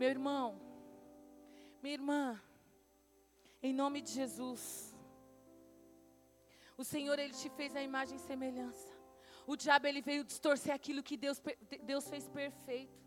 [0.03, 0.59] Meu irmão,
[1.81, 2.43] minha irmã,
[3.61, 4.93] em nome de Jesus,
[6.75, 8.89] o Senhor, Ele te fez a imagem e semelhança.
[9.47, 11.41] O diabo, ele veio distorcer aquilo que Deus,
[11.83, 13.01] Deus fez perfeito.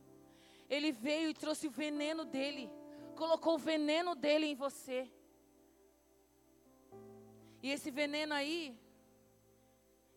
[0.71, 2.71] Ele veio e trouxe o veneno dele,
[3.15, 5.13] colocou o veneno dele em você.
[7.63, 8.75] E esse veneno aí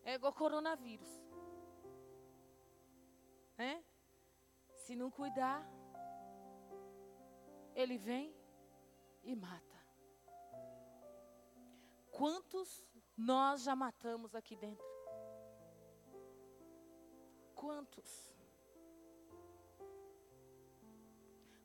[0.02, 1.12] é igual coronavírus.
[3.58, 3.84] Né?
[4.86, 5.60] Se não cuidar,
[7.80, 8.34] ele vem
[9.22, 9.78] e mata.
[12.10, 12.84] Quantos
[13.16, 14.84] nós já matamos aqui dentro?
[17.54, 18.34] Quantos?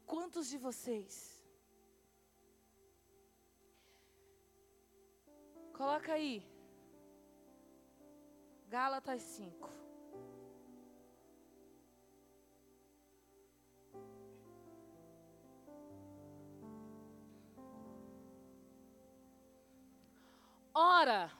[0.05, 1.45] Quantos de vocês?
[5.73, 6.45] Coloca aí.
[8.67, 9.84] Gálatas 5.
[20.77, 21.31] Ora,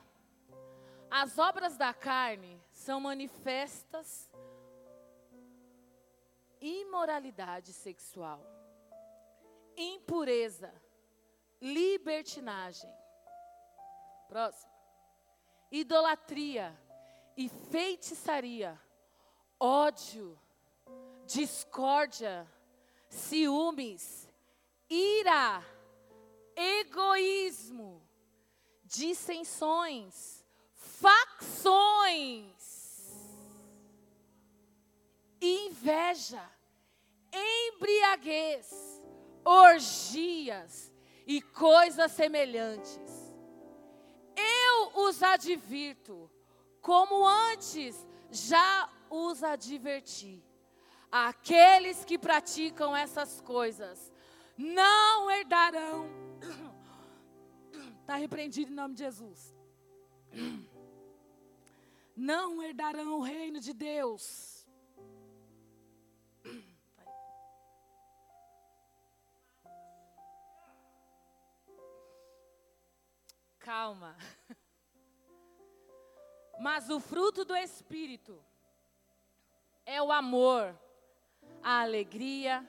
[1.10, 4.30] as obras da carne são manifestas
[6.58, 8.40] imoralidade sexual,
[9.76, 10.72] impureza,
[11.60, 12.90] libertinagem.
[14.26, 14.72] Próximo.
[15.70, 16.74] Idolatria
[17.36, 18.80] e feitiçaria,
[19.60, 20.40] ódio,
[21.26, 22.50] discórdia,
[23.08, 24.28] ciúmes,
[24.88, 25.62] ira,
[26.54, 28.05] egoísmo,
[28.96, 32.56] dissensões, facções,
[35.40, 36.42] inveja,
[37.32, 38.70] embriaguez,
[39.44, 40.92] orgias
[41.26, 43.34] e coisas semelhantes.
[44.34, 46.30] Eu os advirto,
[46.80, 50.42] como antes já os adverti.
[51.10, 54.12] Aqueles que praticam essas coisas
[54.56, 56.25] não herdarão
[58.06, 59.52] Está repreendido em nome de Jesus.
[62.14, 64.64] Não herdarão o reino de Deus.
[73.58, 74.16] Calma.
[76.60, 78.40] Mas o fruto do Espírito
[79.84, 80.78] é o amor,
[81.60, 82.64] a alegria,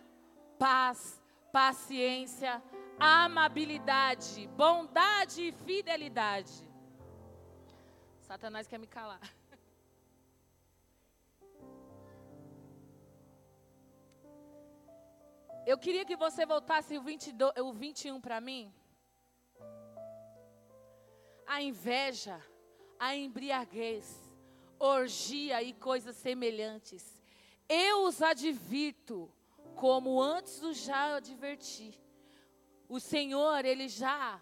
[0.57, 1.21] paz,
[1.53, 2.59] paciência,
[2.99, 6.67] amabilidade, bondade e fidelidade.
[8.21, 9.21] Satanás quer me calar.
[15.65, 18.73] Eu queria que você voltasse o, 22, o 21 para mim.
[21.45, 22.41] A inveja,
[22.97, 24.31] a embriaguez,
[24.79, 27.21] orgia e coisas semelhantes.
[27.67, 29.29] Eu os advirto,
[29.75, 32.06] como antes os já adverti.
[32.87, 34.41] O Senhor, Ele já,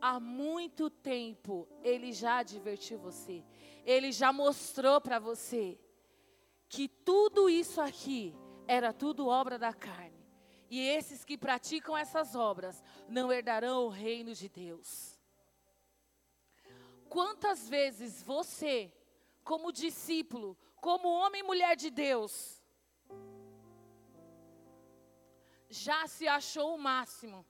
[0.00, 3.44] há muito tempo, Ele já advertiu você.
[3.84, 5.78] Ele já mostrou para você
[6.68, 8.34] que tudo isso aqui
[8.66, 10.24] era tudo obra da carne.
[10.70, 15.20] E esses que praticam essas obras não herdarão o reino de Deus.
[17.08, 18.92] Quantas vezes você,
[19.44, 22.60] como discípulo, como homem e mulher de Deus,
[25.68, 27.44] já se achou o máximo.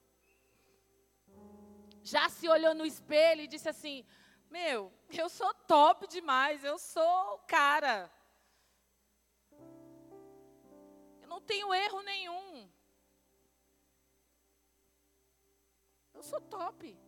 [2.02, 4.04] Já se olhou no espelho e disse assim:
[4.50, 8.10] Meu, eu sou top demais, eu sou o cara.
[11.22, 12.70] Eu não tenho erro nenhum.
[16.12, 16.98] Eu sou top.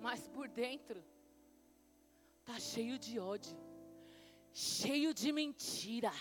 [0.00, 1.04] Mas por dentro,
[2.44, 3.56] tá cheio de ódio,
[4.52, 6.12] cheio de mentira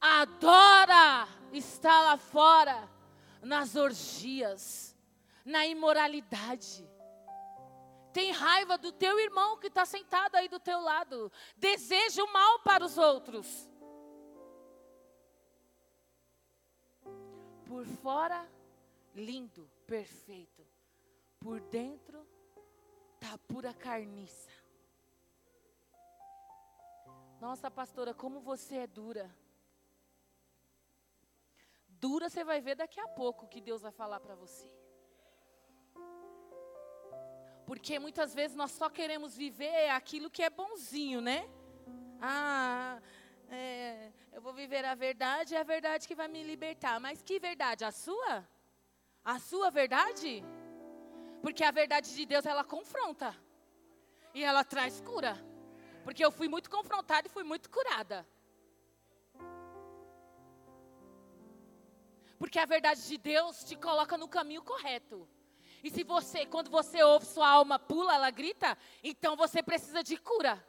[0.00, 2.88] adora estar lá fora,
[3.42, 4.96] nas orgias,
[5.44, 6.88] na imoralidade.
[8.12, 11.30] Tem raiva do teu irmão que está sentado aí do teu lado.
[11.56, 13.68] Deseja o mal para os outros.
[17.66, 18.48] Por fora,
[19.14, 20.66] lindo, perfeito.
[21.38, 22.26] Por dentro,
[23.20, 24.50] tá pura carniça.
[27.40, 29.30] Nossa, pastora, como você é dura
[32.00, 34.70] dura, você vai ver daqui a pouco o que Deus vai falar para você.
[37.66, 41.48] Porque muitas vezes nós só queremos viver aquilo que é bonzinho, né?
[42.20, 43.00] Ah,
[43.50, 46.98] é, eu vou viver a verdade, é a verdade que vai me libertar.
[46.98, 47.84] Mas que verdade?
[47.84, 48.48] A sua?
[49.24, 50.42] A sua verdade?
[51.42, 53.36] Porque a verdade de Deus ela confronta.
[54.34, 55.36] E ela traz cura.
[56.04, 58.26] Porque eu fui muito confrontada e fui muito curada.
[62.38, 65.28] Porque a verdade de Deus te coloca no caminho correto.
[65.82, 70.16] E se você, quando você ouve sua alma pula, ela grita, então você precisa de
[70.16, 70.62] cura.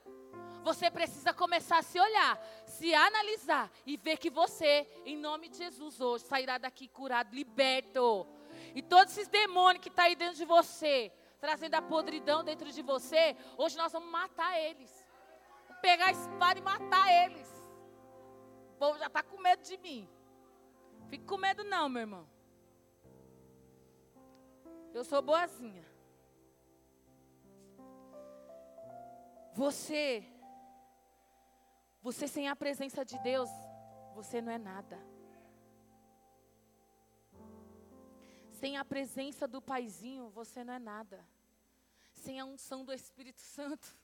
[0.63, 5.57] Você precisa começar a se olhar, se analisar e ver que você, em nome de
[5.57, 8.27] Jesus, hoje sairá daqui curado, liberto.
[8.75, 12.71] E todos esses demônios que estão tá aí dentro de você, trazendo a podridão dentro
[12.71, 14.91] de você, hoje nós vamos matar eles.
[15.81, 17.47] Pegar a espada e matar eles.
[18.71, 20.07] O povo já está com medo de mim.
[21.09, 22.29] Fique com medo não, meu irmão.
[24.93, 25.85] Eu sou boazinha.
[29.53, 30.23] Você,
[32.01, 33.49] você sem a presença de Deus,
[34.13, 34.97] você não é nada.
[38.51, 41.25] Sem a presença do Paizinho, você não é nada.
[42.13, 43.97] Sem a unção do Espírito Santo,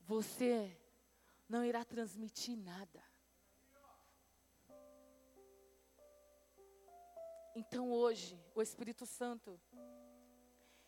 [0.00, 0.78] você
[1.48, 3.02] não irá transmitir nada.
[7.54, 9.60] Então hoje, o Espírito Santo,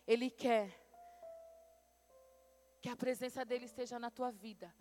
[0.07, 0.71] Ele quer
[2.81, 4.75] que a presença dele esteja na tua vida.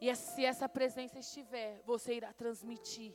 [0.00, 3.14] E se essa presença estiver, você irá transmitir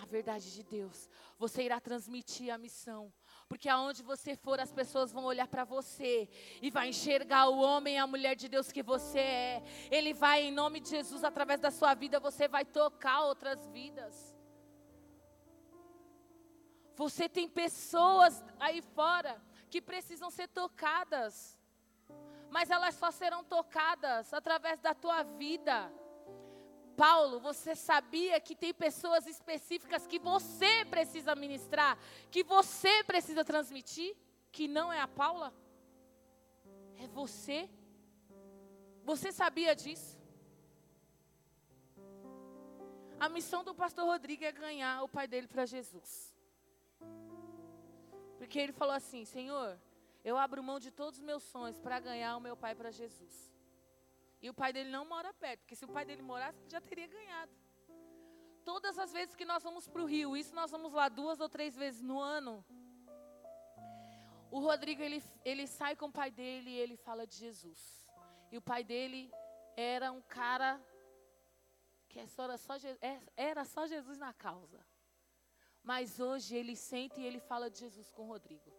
[0.00, 1.08] a verdade de Deus.
[1.38, 3.12] Você irá transmitir a missão.
[3.48, 6.28] Porque aonde você for, as pessoas vão olhar para você
[6.62, 9.62] e vai enxergar o homem e a mulher de Deus que você é.
[9.90, 14.37] Ele vai, em nome de Jesus, através da sua vida, você vai tocar outras vidas.
[17.02, 19.40] Você tem pessoas aí fora
[19.70, 21.58] que precisam ser tocadas
[22.50, 25.92] mas elas só serão tocadas através da tua vida.
[26.96, 31.96] Paulo, você sabia que tem pessoas específicas que você precisa ministrar,
[32.30, 34.16] que você precisa transmitir,
[34.50, 35.54] que não é a Paula?
[36.96, 37.70] É você.
[39.04, 40.18] Você sabia disso?
[43.20, 46.34] A missão do pastor Rodrigo é ganhar o pai dele para Jesus.
[48.38, 49.78] Porque ele falou assim: Senhor,
[50.24, 53.52] eu abro mão de todos os meus sonhos para ganhar o meu pai para Jesus.
[54.40, 57.08] E o pai dele não mora perto, porque se o pai dele morasse, já teria
[57.08, 57.52] ganhado.
[58.64, 61.48] Todas as vezes que nós vamos para o Rio, isso nós vamos lá duas ou
[61.48, 62.64] três vezes no ano.
[64.50, 68.06] O Rodrigo, ele, ele sai com o pai dele e ele fala de Jesus.
[68.52, 69.30] E o pai dele
[69.76, 70.80] era um cara
[72.08, 74.84] que era só, é, era só Jesus na causa.
[75.90, 78.70] Mas hoje ele sente e ele fala de Jesus com Rodrigo.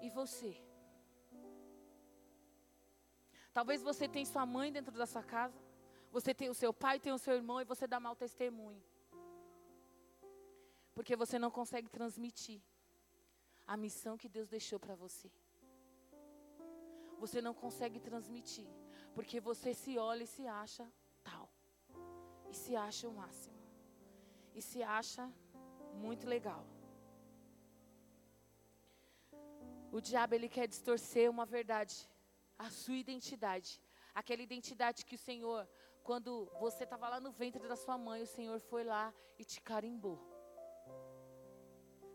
[0.00, 0.50] E você?
[3.52, 5.58] Talvez você tenha sua mãe dentro da sua casa.
[6.12, 8.80] Você tem o seu pai, tem o seu irmão e você dá mau testemunho.
[10.94, 12.60] Porque você não consegue transmitir
[13.66, 15.28] a missão que Deus deixou para você.
[17.18, 18.68] Você não consegue transmitir.
[19.12, 20.86] Porque você se olha e se acha
[21.24, 21.50] tal.
[22.48, 23.53] E se acha o máximo.
[24.54, 25.30] E se acha
[25.94, 26.64] muito legal.
[29.90, 32.08] O diabo ele quer distorcer uma verdade,
[32.58, 33.80] a sua identidade,
[34.14, 35.68] aquela identidade que o Senhor,
[36.02, 39.60] quando você estava lá no ventre da sua mãe, o Senhor foi lá e te
[39.60, 40.18] carimbou.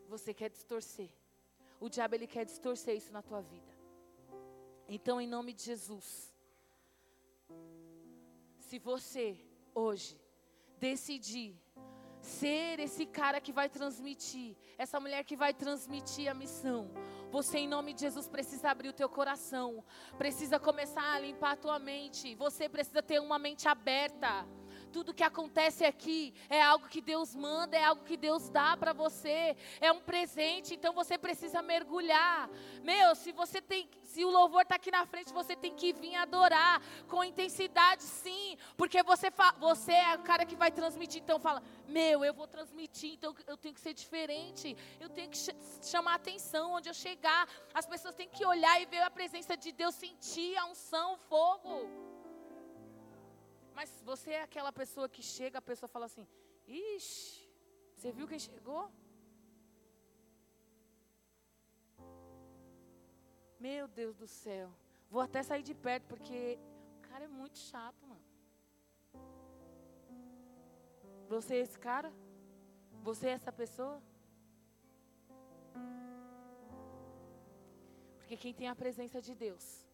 [0.08, 1.10] Você quer distorcer.
[1.80, 3.72] O diabo ele quer distorcer isso na tua vida.
[4.88, 6.36] Então, em nome de Jesus,
[8.58, 9.40] se você
[9.74, 10.20] hoje
[10.78, 11.56] decidir
[12.30, 16.92] ser esse cara que vai transmitir, essa mulher que vai transmitir a missão.
[17.32, 19.84] Você, em nome de Jesus, precisa abrir o teu coração,
[20.18, 22.36] precisa começar a limpar a tua mente.
[22.36, 24.48] Você precisa ter uma mente aberta
[24.90, 28.94] tudo que acontece aqui é algo que Deus manda, é algo que Deus dá para
[28.94, 32.50] você, é um presente, então você precisa mergulhar.
[32.84, 36.16] Meu, se você tem, se o louvor está aqui na frente, você tem que vir
[36.16, 39.28] adorar com intensidade, sim, porque você,
[39.60, 41.22] você é o cara que vai transmitir.
[41.22, 45.38] Então fala, meu, eu vou transmitir, então eu tenho que ser diferente, eu tenho que
[45.38, 45.50] ch
[45.82, 47.48] chamar atenção onde eu chegar.
[47.74, 51.18] As pessoas têm que olhar e ver a presença de Deus, sentir a unção, o
[51.18, 52.09] fogo.
[53.80, 56.28] Mas você é aquela pessoa que chega, a pessoa fala assim:
[56.68, 57.50] Ixi,
[57.96, 58.92] você viu quem chegou?
[63.58, 64.68] Meu Deus do céu.
[65.10, 66.60] Vou até sair de perto, porque
[66.98, 68.26] o cara é muito chato, mano.
[71.30, 72.12] Você é esse cara?
[73.02, 74.04] Você é essa pessoa?
[78.18, 79.89] Porque quem tem a presença de Deus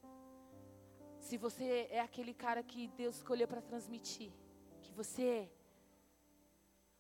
[1.35, 4.31] se você é aquele cara que Deus escolheu para transmitir,
[4.81, 5.49] que você é,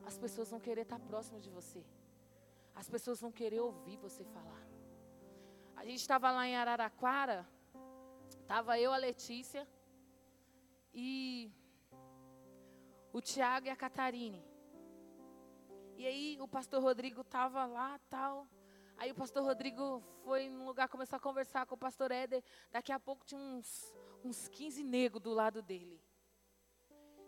[0.05, 1.81] as pessoas vão querer estar próximo de você.
[2.81, 4.63] As pessoas vão querer ouvir você falar.
[5.73, 7.47] A gente estava lá em Araraquara,
[8.41, 9.65] estava eu, a Letícia
[10.93, 11.49] e
[13.13, 14.43] o Tiago e a Catarine.
[15.95, 18.45] E aí o pastor Rodrigo estava lá, tal.
[18.97, 22.43] Aí o pastor Rodrigo foi num lugar, começou a conversar com o pastor Éder.
[22.71, 23.93] Daqui a pouco tinha uns
[24.25, 26.01] uns 15 negros do lado dele.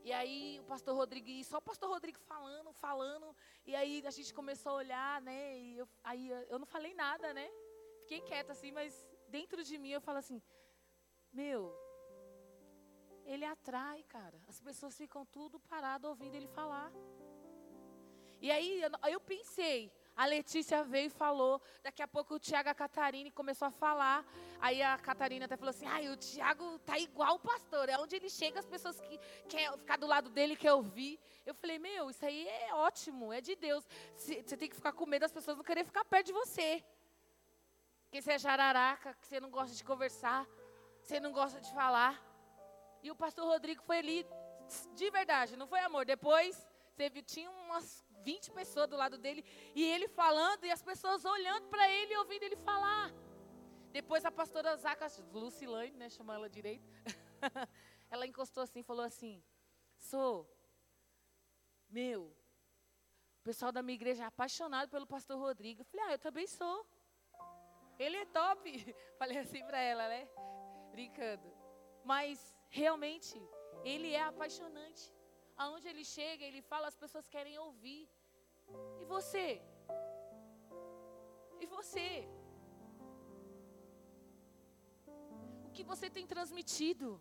[0.03, 3.36] E aí o pastor Rodrigo, e só o pastor Rodrigo falando, falando.
[3.65, 5.57] E aí a gente começou a olhar, né?
[5.57, 7.47] E eu, aí eu não falei nada, né?
[8.01, 10.41] Fiquei quieta assim, mas dentro de mim eu falo assim:
[11.32, 11.76] Meu,
[13.26, 14.41] ele atrai, cara.
[14.47, 16.91] As pessoas ficam tudo parado ouvindo ele falar.
[18.39, 21.61] E aí eu pensei, a Letícia veio e falou.
[21.84, 24.26] Daqui a pouco o Tiago e a Catarina começou a falar.
[24.59, 27.88] Aí a Catarina até falou assim: ai, o Tiago tá igual o pastor.
[27.88, 31.20] É onde ele chega, as pessoas que querem ficar do lado dele quer ouvir.
[31.45, 33.88] Eu falei: meu, isso aí é ótimo, é de Deus.
[34.15, 36.84] Você tem que ficar com medo das pessoas não querer ficar perto de você.
[38.05, 40.47] Porque você é jararaca, que você não gosta de conversar,
[40.99, 42.20] você não gosta de falar.
[43.03, 44.26] E o pastor Rodrigo foi ali,
[44.95, 46.05] de verdade, não foi amor.
[46.05, 46.65] Depois,
[46.95, 49.42] você viu, tinha umas 20 pessoas do lado dele,
[49.80, 53.08] e ele falando, e as pessoas olhando para ele e ouvindo ele falar.
[53.98, 55.08] Depois a pastora Zaca,
[55.44, 56.88] Lucilane, né, chamou ela direito,
[58.14, 59.36] ela encostou assim e falou assim,
[60.10, 60.36] sou,
[61.90, 62.22] meu,
[63.40, 65.82] o pessoal da minha igreja é apaixonado pelo pastor Rodrigo.
[65.82, 66.78] Eu falei, ah, eu também sou.
[67.98, 68.62] Ele é top.
[69.18, 70.28] Falei assim para ela, né?
[70.92, 71.50] Brincando.
[72.04, 73.36] Mas, realmente,
[73.84, 75.06] ele é apaixonante.
[75.56, 78.02] Aonde ele chega, ele fala, as pessoas querem ouvir.
[79.01, 79.61] E você?
[81.59, 82.28] E você?
[85.65, 87.20] O que você tem transmitido?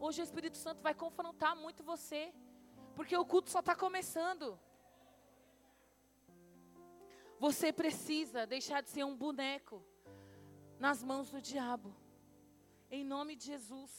[0.00, 2.32] Hoje o Espírito Santo vai confrontar muito você,
[2.94, 4.58] porque o culto só está começando.
[7.38, 9.84] Você precisa deixar de ser um boneco
[10.78, 11.94] nas mãos do diabo.
[12.90, 13.92] Em nome de Jesus.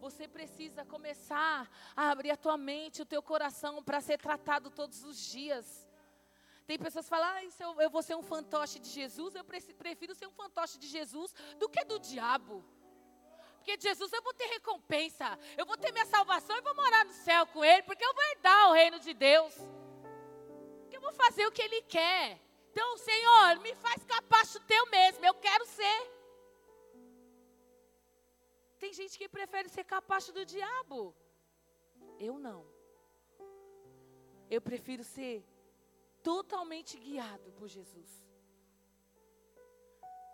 [0.00, 5.02] Você precisa começar a abrir a tua mente, o teu coração para ser tratado todos
[5.04, 5.86] os dias.
[6.66, 10.14] Tem pessoas que falam, ah, eu, eu vou ser um fantoche de Jesus, eu prefiro
[10.14, 12.64] ser um fantoche de Jesus do que do diabo.
[13.56, 17.04] Porque de Jesus eu vou ter recompensa, eu vou ter minha salvação e vou morar
[17.04, 19.54] no céu com Ele, porque eu vou herdar o reino de Deus.
[20.80, 22.40] Porque eu vou fazer o que Ele quer.
[22.70, 26.17] Então, Senhor, me faz capacho teu mesmo, eu quero ser.
[28.78, 31.14] Tem gente que prefere ser capacho do diabo.
[32.18, 32.64] Eu não.
[34.50, 35.44] Eu prefiro ser
[36.22, 38.24] totalmente guiado por Jesus.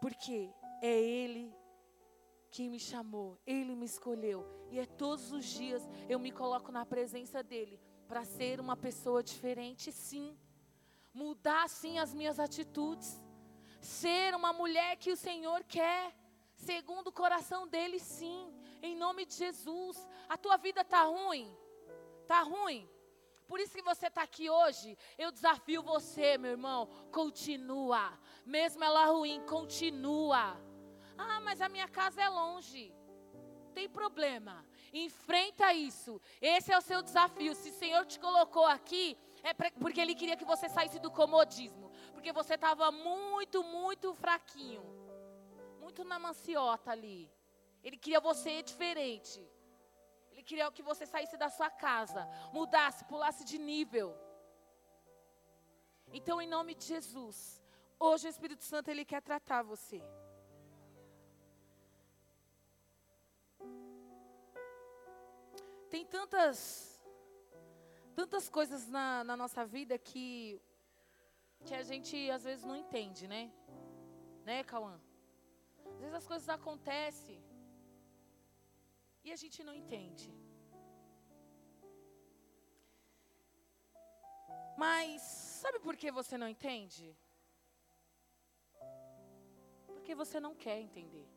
[0.00, 1.54] Porque é Ele
[2.50, 4.46] que me chamou, Ele me escolheu.
[4.70, 9.22] E é todos os dias eu me coloco na presença dEle para ser uma pessoa
[9.22, 10.38] diferente, sim.
[11.12, 13.20] Mudar, sim, as minhas atitudes.
[13.80, 16.14] Ser uma mulher que o Senhor quer
[16.56, 18.52] segundo o coração dele, sim.
[18.82, 20.08] Em nome de Jesus.
[20.28, 21.56] A tua vida está ruim?
[22.22, 22.88] Está ruim?
[23.46, 24.96] Por isso que você está aqui hoje.
[25.18, 26.86] Eu desafio você, meu irmão.
[27.12, 28.18] Continua.
[28.44, 30.58] Mesmo ela ruim, continua.
[31.16, 32.92] Ah, mas a minha casa é longe.
[33.74, 34.64] Tem problema.
[34.92, 36.20] Enfrenta isso.
[36.40, 37.54] Esse é o seu desafio.
[37.54, 41.90] Se o Senhor te colocou aqui, é porque Ele queria que você saísse do comodismo.
[42.12, 45.03] Porque você estava muito, muito fraquinho
[45.84, 47.20] muito na manciota ali.
[47.86, 49.40] Ele queria você diferente.
[50.30, 52.22] Ele queria que você saísse da sua casa,
[52.58, 54.08] mudasse, pulasse de nível.
[56.18, 57.36] Então, em nome de Jesus,
[58.06, 60.00] hoje o Espírito Santo ele quer tratar você.
[65.94, 66.58] Tem tantas
[68.20, 70.60] tantas coisas na, na nossa vida que
[71.66, 73.42] que a gente às vezes não entende, né?
[74.44, 74.96] Né, Cauã?
[75.90, 77.42] Às vezes as coisas acontecem
[79.24, 80.32] e a gente não entende.
[84.76, 85.22] Mas
[85.62, 87.16] sabe por que você não entende?
[89.86, 91.28] Porque você não quer entender.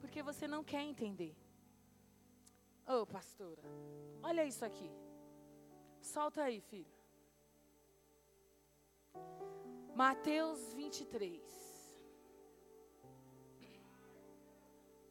[0.00, 1.34] Porque você não quer entender.
[2.86, 3.62] Ô, oh, pastora,
[4.22, 4.90] olha isso aqui.
[6.02, 6.92] Solta aí, filho.
[9.94, 11.63] Mateus 23.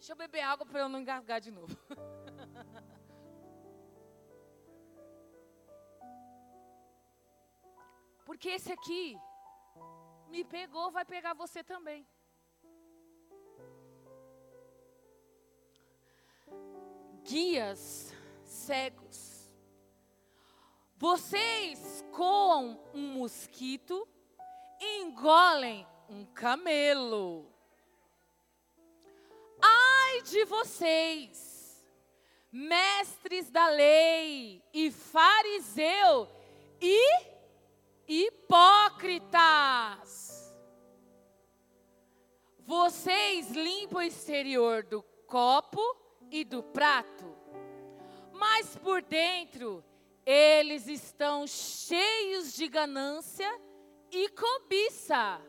[0.04, 1.74] Deixa eu beber água para eu não engasgar de novo.
[8.26, 9.18] Porque esse aqui
[10.28, 12.06] me pegou, vai pegar você também.
[17.24, 19.56] Guias cegos.
[20.98, 24.06] Vocês coam um mosquito
[24.82, 27.53] engolem um camelo
[30.22, 31.84] de vocês,
[32.52, 36.30] mestres da lei e fariseu
[36.80, 37.26] e
[38.08, 39.34] hipócritas.
[42.60, 45.82] Vocês limpam o exterior do copo
[46.32, 47.36] e do prato,
[48.32, 49.84] mas por dentro
[50.26, 53.50] eles estão cheios de ganância
[54.10, 55.42] e cobiça.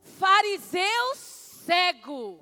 [0.00, 1.14] Fariseu
[1.68, 2.40] cego,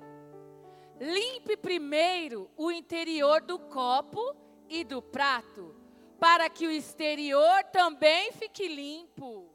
[0.97, 4.33] limpe primeiro o interior do copo
[4.69, 5.75] e do prato,
[6.17, 9.53] para que o exterior também fique limpo.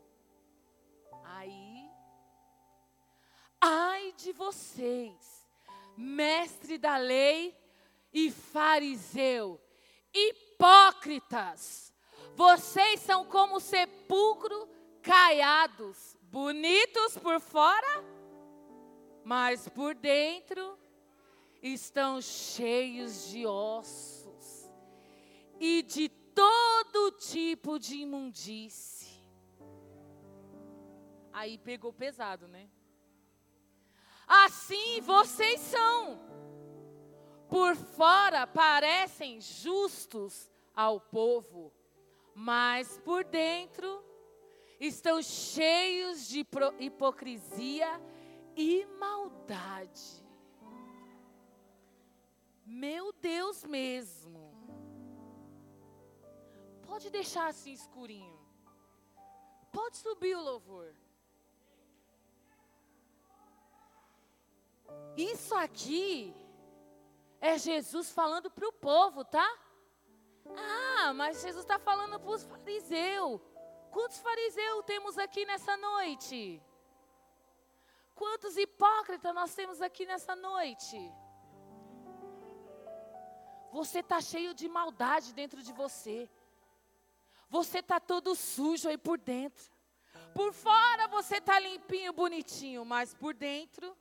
[1.25, 1.89] Aí,
[3.59, 5.49] ai de vocês,
[5.97, 7.57] mestre da lei
[8.13, 9.59] e fariseu,
[10.13, 11.95] hipócritas,
[12.35, 14.69] vocês são como sepulcro
[15.01, 18.22] caiados, bonitos por fora,
[19.25, 20.79] mas por dentro
[21.63, 24.71] estão cheios de ossos
[25.61, 29.23] e de todo tipo de imundície.
[31.33, 32.69] Aí pegou pesado, né?
[34.27, 36.19] Assim vocês são.
[37.49, 41.73] Por fora parecem justos ao povo,
[42.35, 44.03] mas por dentro
[44.81, 46.47] estão cheios de
[46.81, 48.01] hipocrisia
[48.57, 50.23] e maldade.
[52.65, 54.53] Meu Deus mesmo.
[56.83, 58.39] Pode deixar assim escurinho.
[59.71, 60.95] Pode subir o louvor.
[65.17, 66.35] Isso aqui
[67.41, 69.59] é Jesus falando para o povo, tá?
[70.57, 73.41] Ah, mas Jesus está falando para os fariseus.
[73.91, 76.63] Quantos fariseus temos aqui nessa noite?
[78.23, 80.97] Quantos hipócritas nós temos aqui nessa noite?
[83.73, 86.31] Você está cheio de maldade dentro de você.
[87.51, 89.73] Você está todo sujo aí por dentro.
[90.33, 93.97] Por fora você está limpinho, bonitinho, mas por dentro,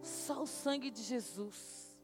[0.00, 2.00] só o sangue de Jesus.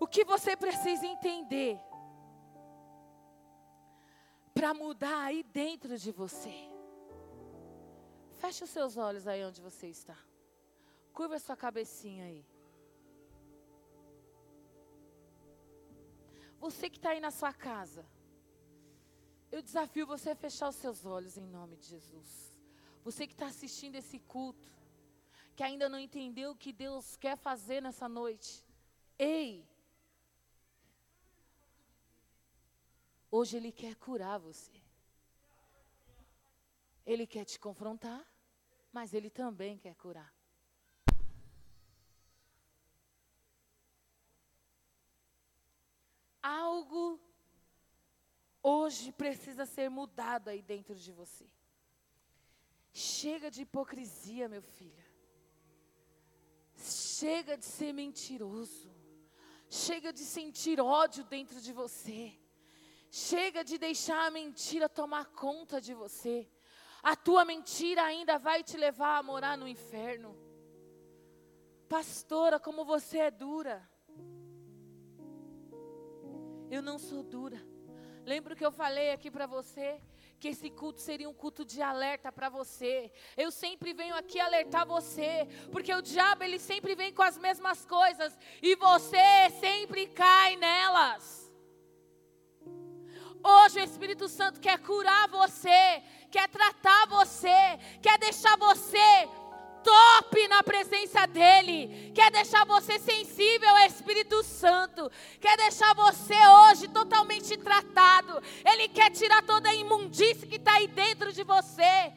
[0.00, 1.78] O que você precisa entender
[4.54, 6.77] para mudar aí dentro de você.
[8.38, 10.16] Feche os seus olhos aí onde você está.
[11.12, 12.44] Curva a sua cabecinha aí.
[16.58, 18.04] Você que está aí na sua casa,
[19.50, 22.56] eu desafio você a fechar os seus olhos em nome de Jesus.
[23.04, 24.72] Você que está assistindo esse culto,
[25.56, 28.64] que ainda não entendeu o que Deus quer fazer nessa noite.
[29.18, 29.66] Ei,
[33.30, 34.77] Hoje Ele quer curar você.
[37.12, 38.22] Ele quer te confrontar,
[38.92, 40.30] mas Ele também quer curar.
[46.42, 47.18] Algo
[48.62, 51.46] hoje precisa ser mudado aí dentro de você.
[52.92, 55.06] Chega de hipocrisia, meu filho.
[56.76, 58.94] Chega de ser mentiroso.
[59.70, 62.38] Chega de sentir ódio dentro de você.
[63.10, 66.46] Chega de deixar a mentira tomar conta de você.
[67.02, 70.36] A tua mentira ainda vai te levar a morar no inferno.
[71.88, 73.88] Pastora, como você é dura.
[76.70, 77.60] Eu não sou dura.
[78.24, 80.02] Lembra que eu falei aqui para você?
[80.38, 83.10] Que esse culto seria um culto de alerta para você.
[83.36, 87.86] Eu sempre venho aqui alertar você, porque o diabo ele sempre vem com as mesmas
[87.86, 91.47] coisas e você sempre cai nelas.
[93.42, 99.28] Hoje o Espírito Santo quer curar você, quer tratar você, quer deixar você
[99.82, 105.10] top na presença dele, quer deixar você sensível ao Espírito Santo,
[105.40, 108.42] quer deixar você hoje totalmente tratado.
[108.64, 112.12] Ele quer tirar toda a imundície que está aí dentro de você.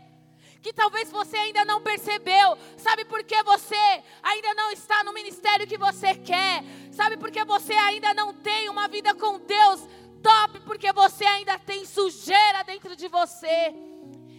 [0.62, 5.66] Que talvez você ainda não percebeu, sabe por que você ainda não está no ministério
[5.66, 9.88] que você quer, sabe por que você ainda não tem uma vida com Deus
[10.22, 13.74] top, porque você ainda tem sujeira dentro de você.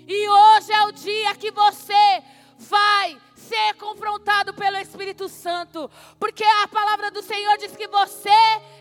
[0.07, 2.23] E hoje é o dia que você
[2.59, 8.29] vai ser confrontado pelo Espírito Santo, porque a palavra do Senhor diz que você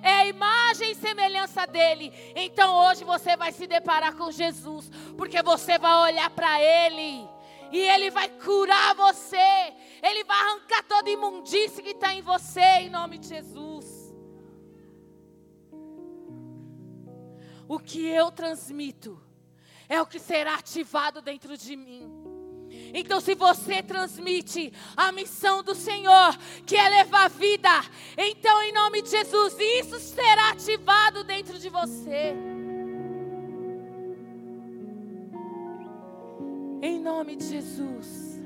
[0.01, 2.13] é a imagem e semelhança dele.
[2.35, 7.27] Então hoje você vai se deparar com Jesus, porque você vai olhar para ele.
[7.71, 9.73] E Ele vai curar você.
[10.03, 13.70] Ele vai arrancar toda imundície que está em você, em nome de Jesus.
[17.71, 19.17] O que eu transmito
[19.87, 22.05] é o que será ativado dentro de mim.
[22.93, 27.69] Então, se você transmite a missão do Senhor, que é levar vida,
[28.17, 32.35] então, em nome de Jesus, isso será ativado dentro de você.
[36.81, 38.43] Em nome de Jesus.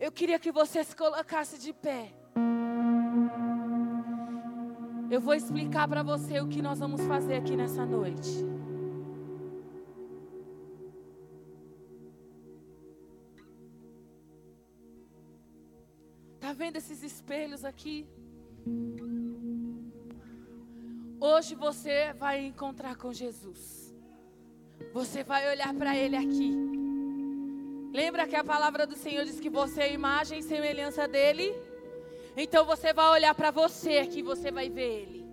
[0.00, 2.23] Eu queria que você se colocasse de pé.
[5.14, 8.32] Eu vou explicar para você o que nós vamos fazer aqui nessa noite.
[16.40, 17.96] Tá vendo esses espelhos aqui?
[21.20, 23.94] Hoje você vai encontrar com Jesus.
[24.92, 26.50] Você vai olhar para Ele aqui.
[27.92, 31.54] Lembra que a palavra do Senhor diz que você é imagem e semelhança dele?
[32.36, 35.24] Então você vai olhar para você aqui, você vai ver Ele.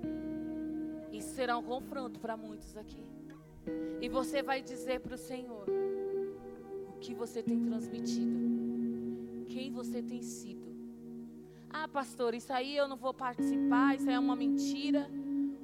[1.11, 3.03] Isso será um confronto para muitos aqui.
[3.99, 5.65] E você vai dizer para o Senhor
[6.89, 10.71] o que você tem transmitido, quem você tem sido.
[11.69, 15.09] Ah, pastor, isso aí eu não vou participar, isso aí é uma mentira.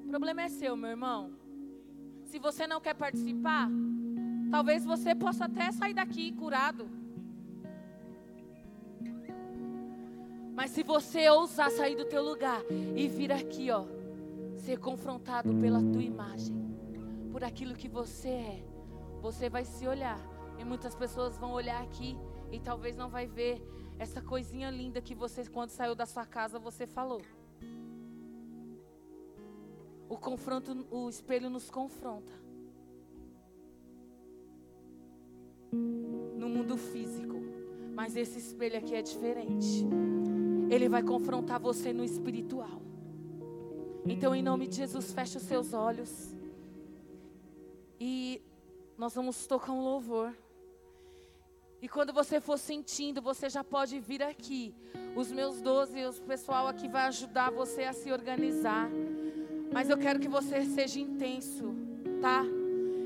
[0.05, 1.31] O problema é seu, meu irmão.
[2.23, 3.69] Se você não quer participar,
[4.49, 6.89] talvez você possa até sair daqui curado.
[10.57, 12.63] Mas se você ousar sair do teu lugar
[12.95, 13.85] e vir aqui, ó,
[14.57, 16.55] ser confrontado pela tua imagem,
[17.31, 18.63] por aquilo que você é,
[19.21, 20.19] você vai se olhar.
[20.57, 22.17] E muitas pessoas vão olhar aqui
[22.51, 23.61] e talvez não vai ver
[23.99, 27.21] essa coisinha linda que você, quando saiu da sua casa, você falou.
[30.09, 32.33] O confronto, o espelho nos confronta.
[35.71, 37.35] No mundo físico.
[37.93, 39.85] Mas esse espelho aqui é diferente.
[40.69, 42.81] Ele vai confrontar você no espiritual.
[44.05, 46.35] Então, em nome de Jesus, feche os seus olhos.
[47.99, 48.41] E
[48.97, 50.33] nós vamos tocar um louvor.
[51.81, 54.73] E quando você for sentindo, você já pode vir aqui.
[55.15, 58.89] Os meus doze, o pessoal aqui vai ajudar você a se organizar.
[59.71, 61.75] Mas eu quero que você seja intenso,
[62.21, 62.43] tá?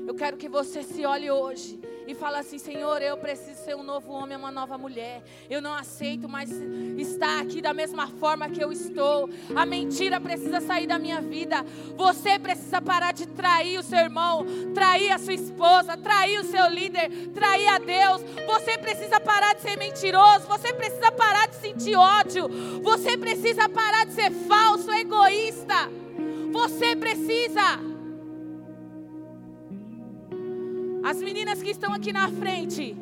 [0.06, 3.82] Eu quero que você se olhe hoje e fale assim: Senhor, eu preciso ser um
[3.82, 5.22] novo homem, uma nova mulher.
[5.48, 6.50] Eu não aceito mais
[6.98, 9.30] estar aqui da mesma forma que eu estou.
[9.54, 11.64] A mentira precisa sair da minha vida.
[11.96, 14.44] Você precisa parar de trair o seu irmão,
[14.74, 18.22] trair a sua esposa, trair o seu líder, trair a Deus.
[18.46, 20.46] Você precisa parar de ser mentiroso.
[20.48, 22.48] Você precisa parar de sentir ódio.
[22.82, 25.88] Você precisa parar de ser falso, egoísta.
[26.52, 27.91] Você precisa.
[31.12, 32.96] As meninas que estão aqui na frente,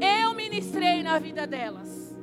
[0.00, 2.14] eu ministrei na vida delas.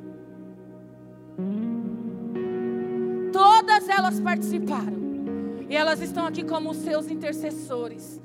[3.34, 5.66] Todas elas participaram.
[5.70, 8.22] E elas estão aqui como seus intercessores.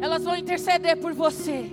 [0.00, 1.70] Elas vão interceder por você.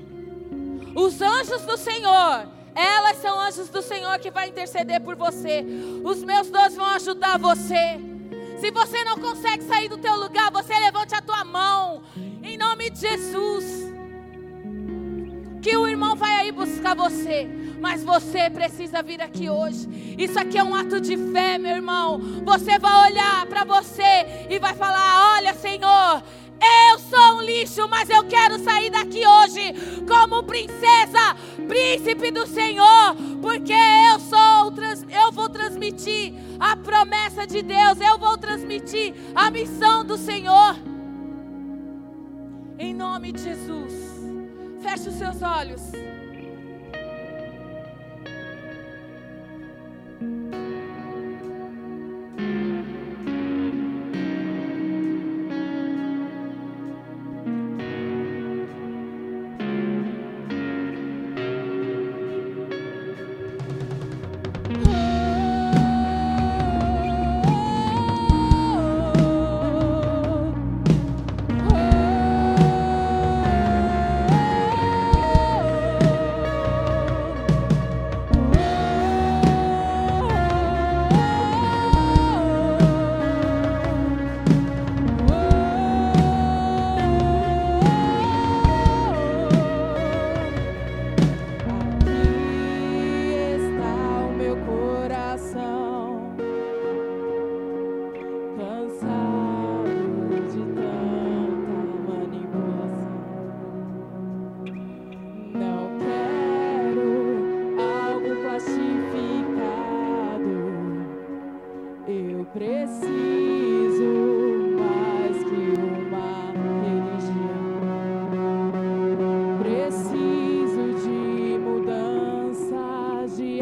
[0.93, 5.63] Os anjos do Senhor, elas são anjos do Senhor que vai interceder por você.
[6.03, 8.10] Os meus dois vão ajudar você.
[8.61, 12.03] Se você não consegue sair do teu lugar, você levante a tua mão
[12.43, 13.91] em nome de Jesus.
[15.63, 17.49] Que o irmão vai aí buscar você.
[17.79, 20.15] Mas você precisa vir aqui hoje.
[20.15, 22.19] Isso aqui é um ato de fé, meu irmão.
[22.45, 26.21] Você vai olhar para você e vai falar: Olha, Senhor,
[26.61, 29.73] eu sou um lixo, mas eu quero sair daqui hoje
[30.07, 31.35] como princesa,
[31.67, 34.73] príncipe do Senhor, porque eu sou,
[35.09, 40.75] eu vou transmitir a promessa de Deus, eu vou transmitir a missão do Senhor.
[42.77, 43.93] Em nome de Jesus.
[44.81, 45.91] Feche os seus olhos.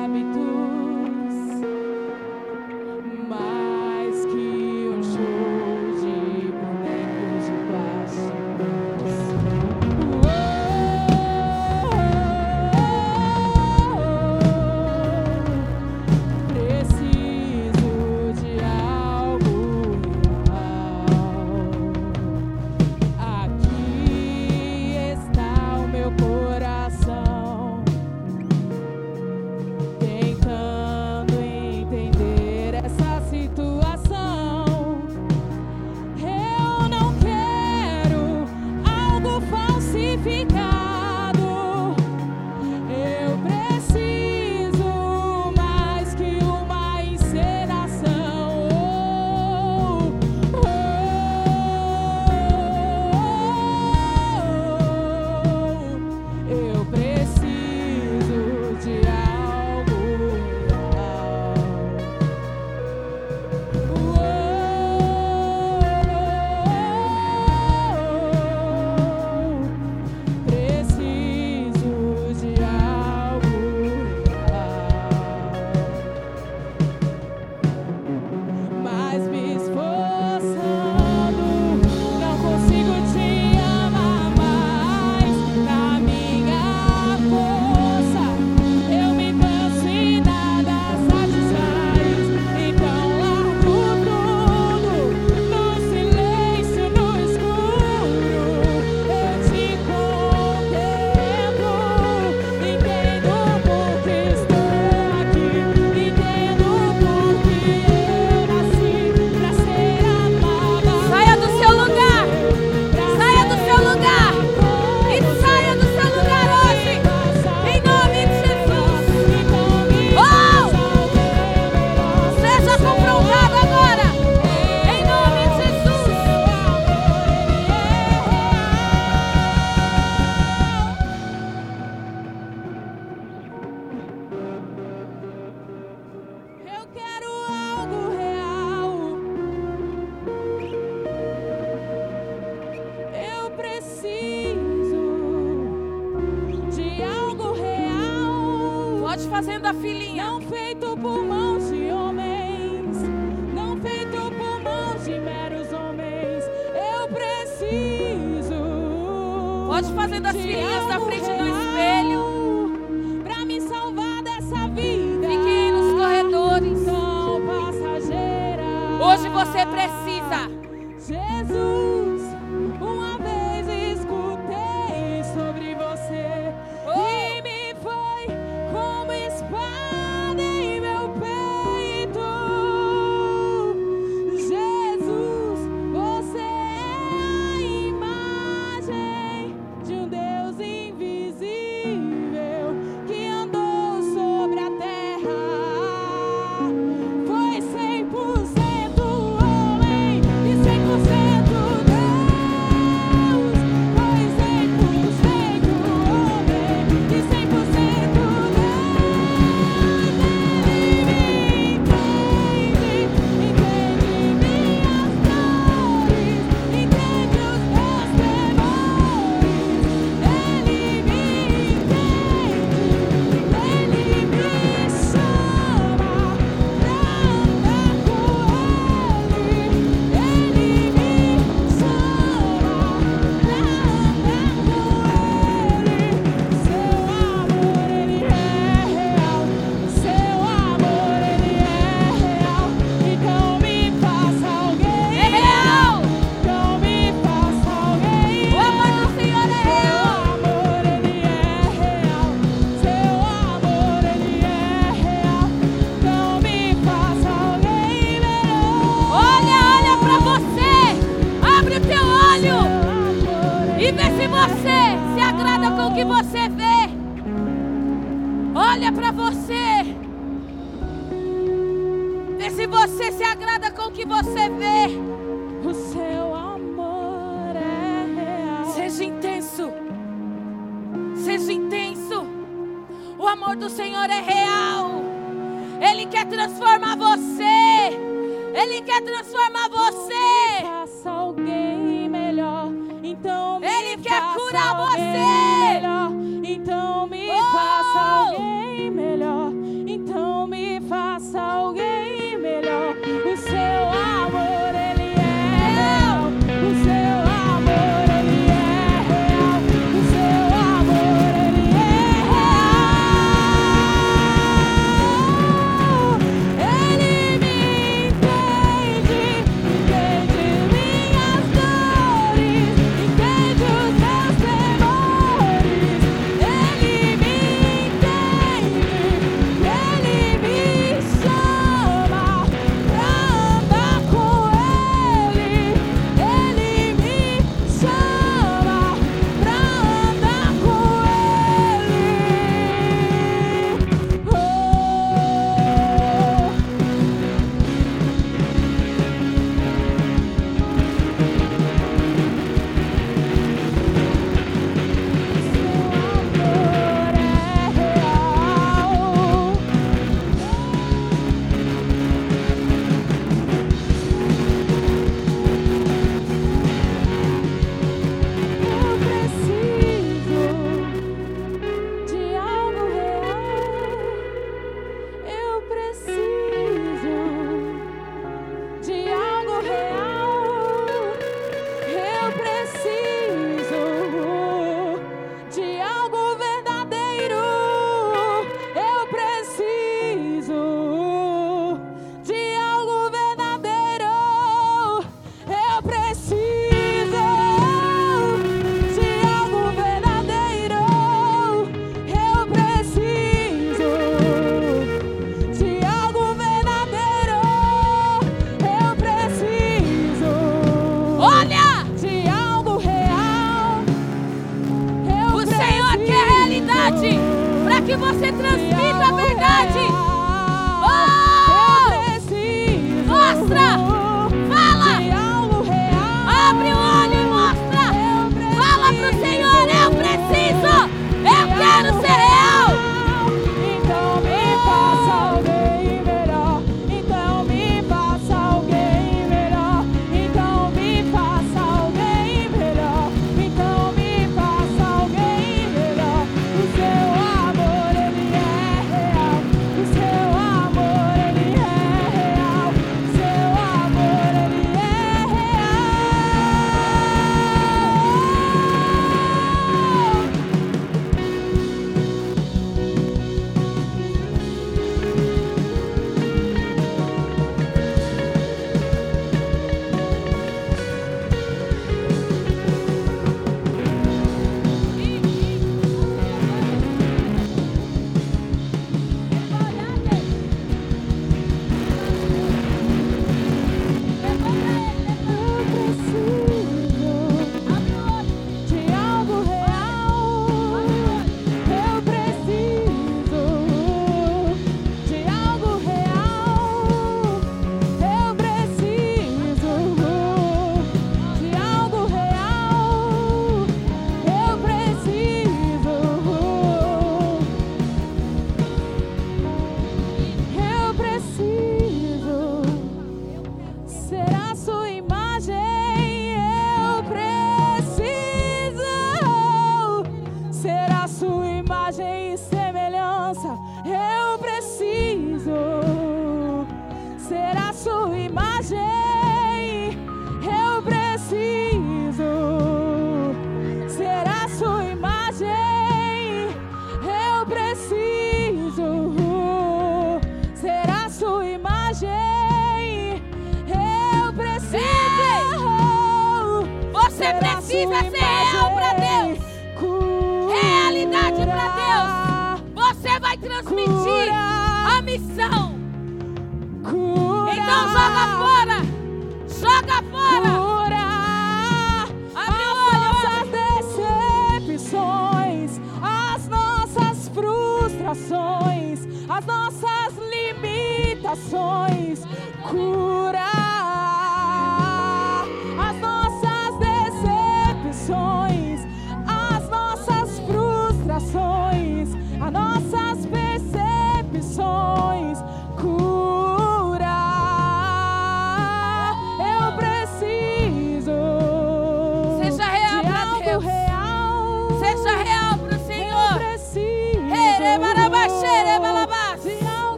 [0.00, 0.49] habitudes.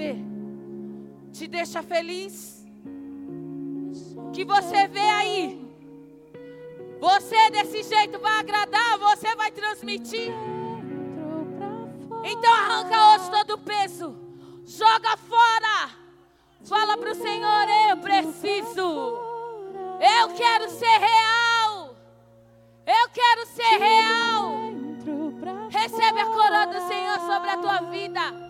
[0.00, 0.30] vê
[1.32, 2.66] te deixa feliz.
[4.32, 5.70] Que você vê aí.
[6.98, 10.32] Você desse jeito vai agradar, você vai transmitir.
[12.24, 14.16] Então arranca hoje todo o peso.
[14.66, 15.90] Joga fora.
[16.64, 18.88] Fala para o Senhor, eu preciso.
[20.18, 21.96] Eu quero ser real.
[22.86, 24.52] Eu quero ser real.
[25.70, 28.49] Recebe a coroa do Senhor sobre a tua vida.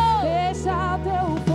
[0.61, 1.50] deixar teu é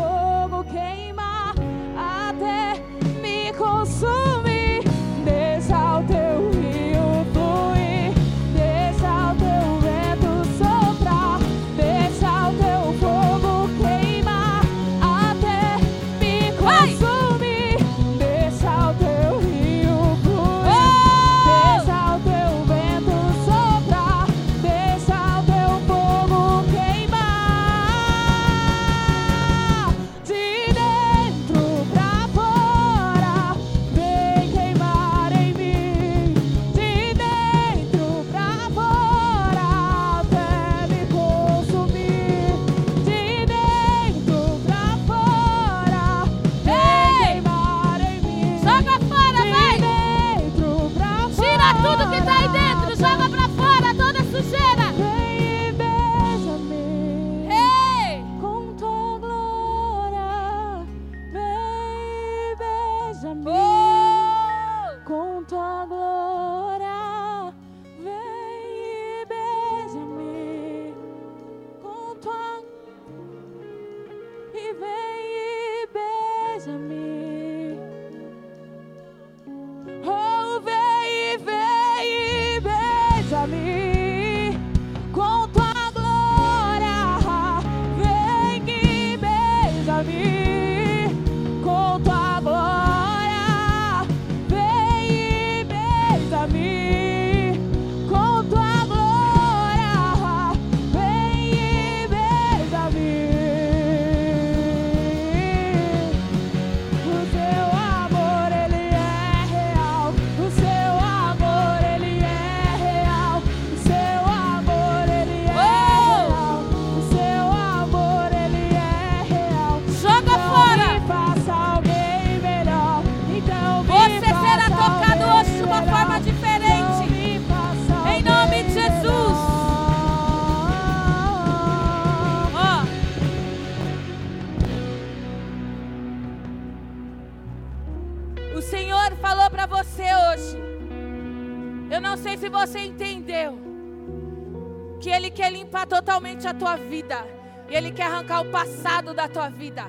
[146.47, 147.25] a tua vida.
[147.69, 149.85] E Ele quer arrancar o passado da tua vida.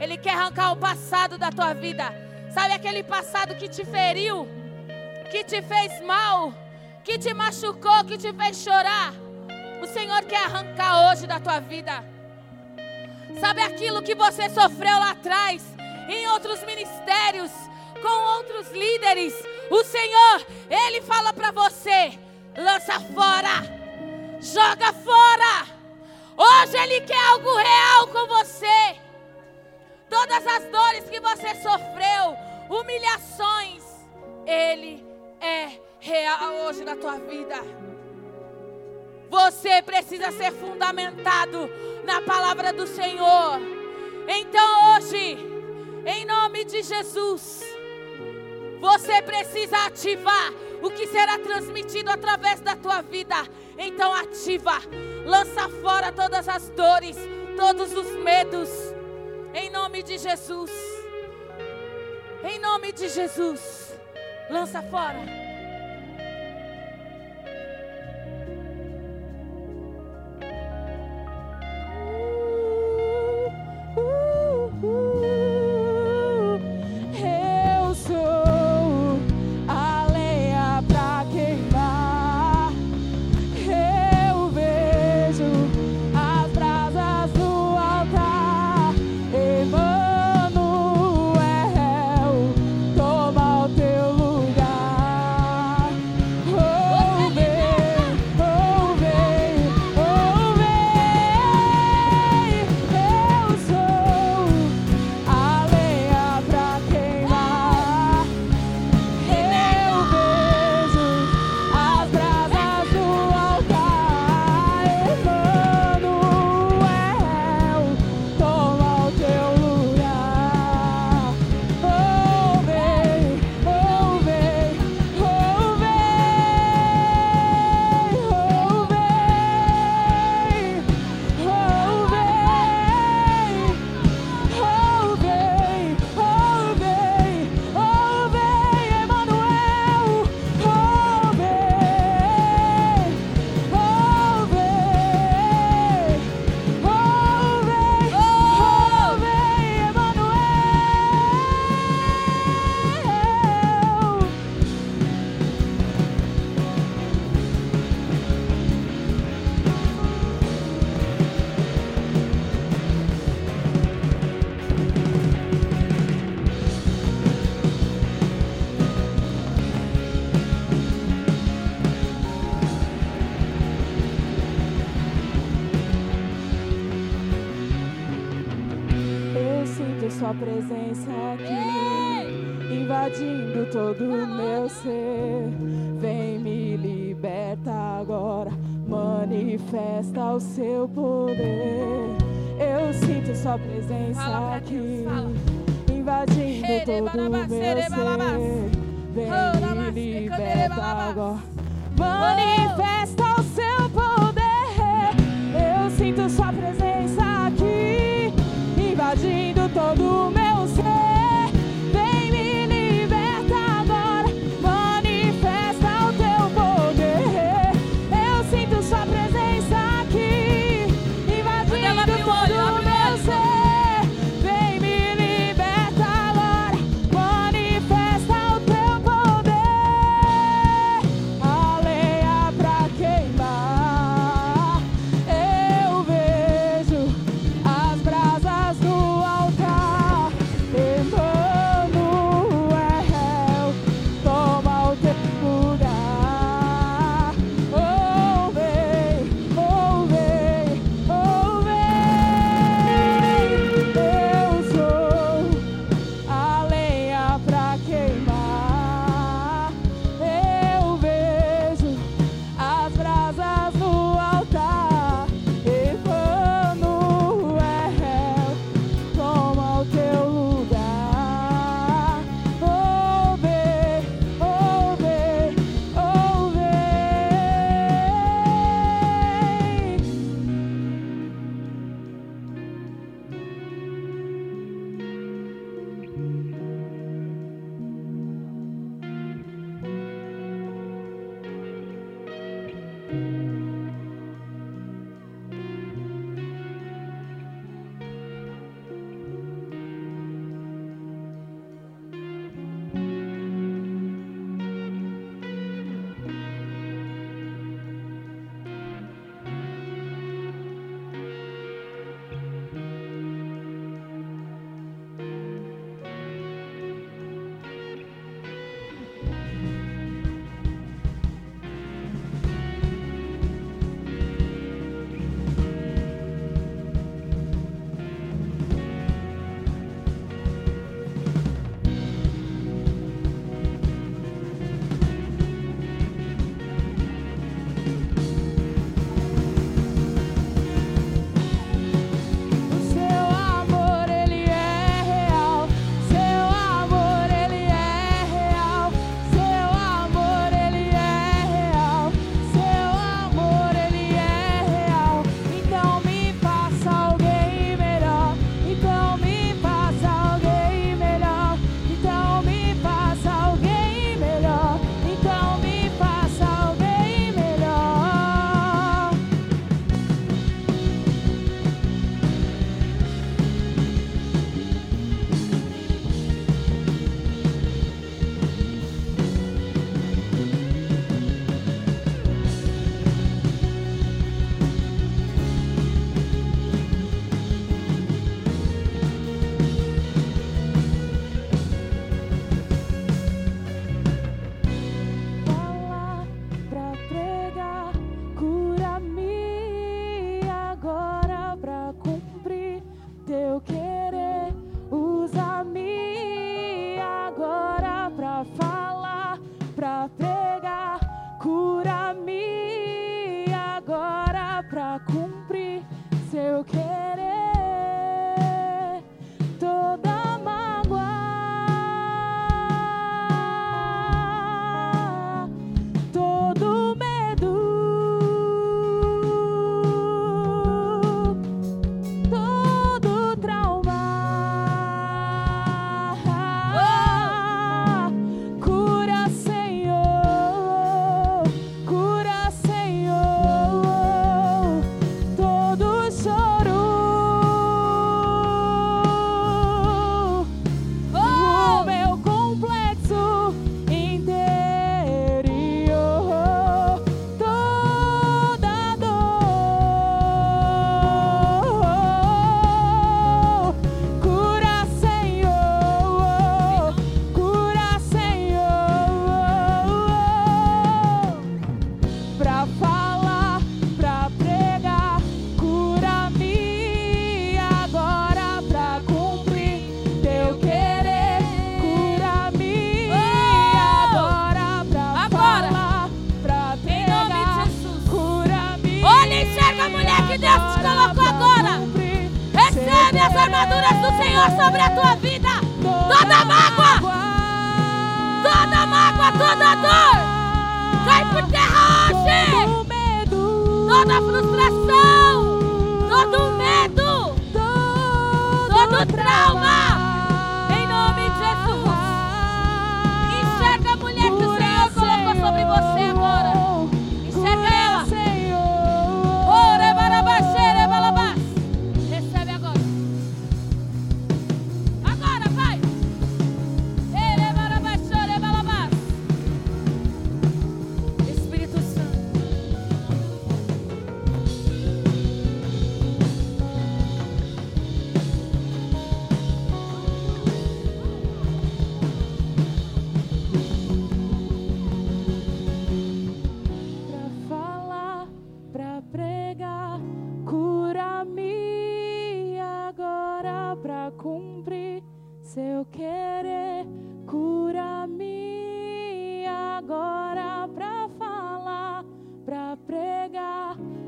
[0.00, 2.04] Ele quer arrancar o passado da tua vida.
[2.54, 4.48] Sabe aquele passado que te feriu,
[5.30, 6.52] que te fez mal,
[7.04, 9.12] que te machucou, que te fez chorar?
[9.82, 12.04] O Senhor quer arrancar hoje da tua vida.
[13.38, 15.62] Sabe aquilo que você sofreu lá atrás,
[16.08, 17.52] em outros ministérios,
[18.02, 19.34] com outros líderes?
[19.70, 22.18] O Senhor, Ele fala para você:
[22.56, 23.62] lança fora,
[24.40, 25.79] joga fora.
[26.40, 28.96] Hoje Ele quer algo real com você.
[30.08, 32.34] Todas as dores que você sofreu,
[32.70, 33.84] humilhações,
[34.46, 35.04] Ele
[35.38, 37.56] é real hoje na tua vida.
[39.28, 41.70] Você precisa ser fundamentado
[42.04, 43.60] na palavra do Senhor.
[44.26, 45.36] Então hoje,
[46.06, 47.62] em nome de Jesus,
[48.80, 53.36] você precisa ativar o que será transmitido através da tua vida.
[53.78, 54.78] Então ativa,
[55.24, 57.16] lança fora todas as dores,
[57.56, 58.68] todos os medos.
[59.54, 60.70] Em nome de Jesus.
[62.42, 63.98] Em nome de Jesus.
[64.48, 65.39] Lança fora.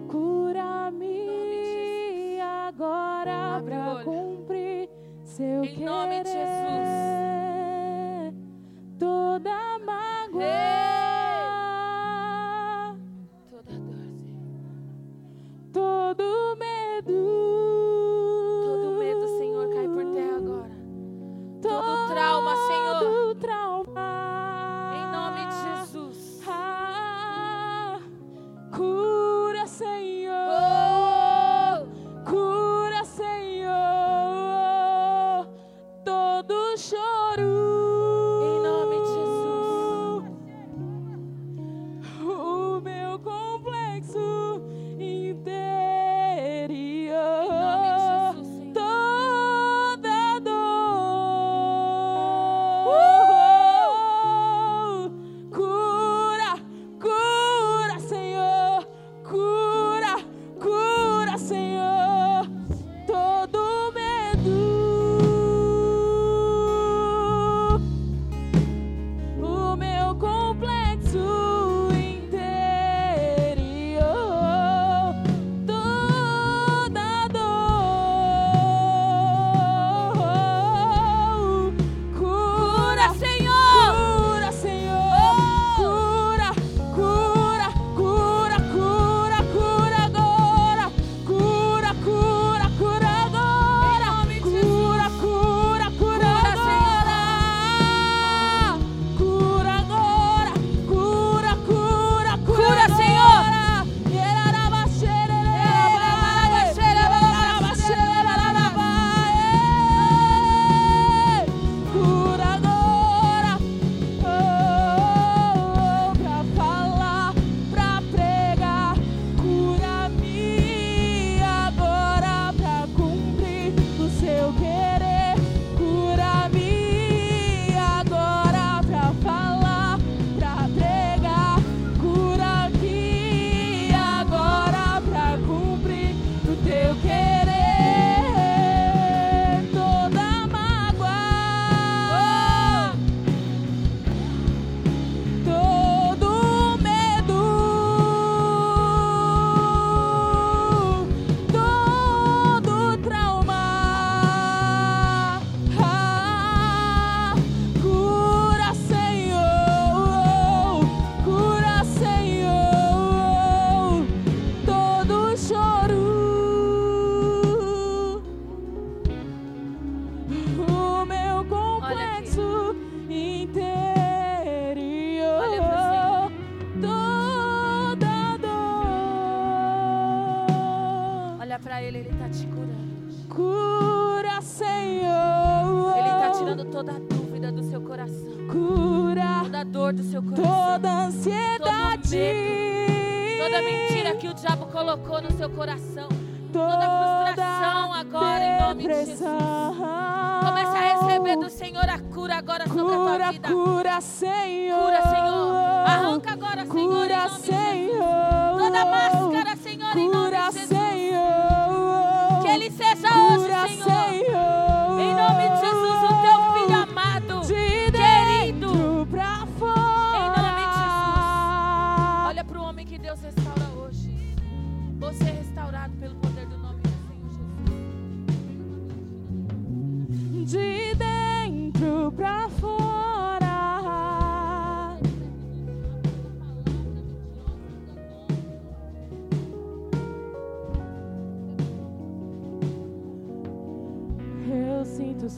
[0.09, 1.20] Cura-me
[2.40, 4.89] agora para cumprir
[5.22, 5.82] seu em querer.
[5.82, 7.11] Em nome de Jesus.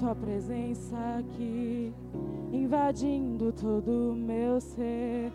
[0.05, 1.90] Sua presença aqui,
[2.52, 5.32] invadindo todo o meu ser.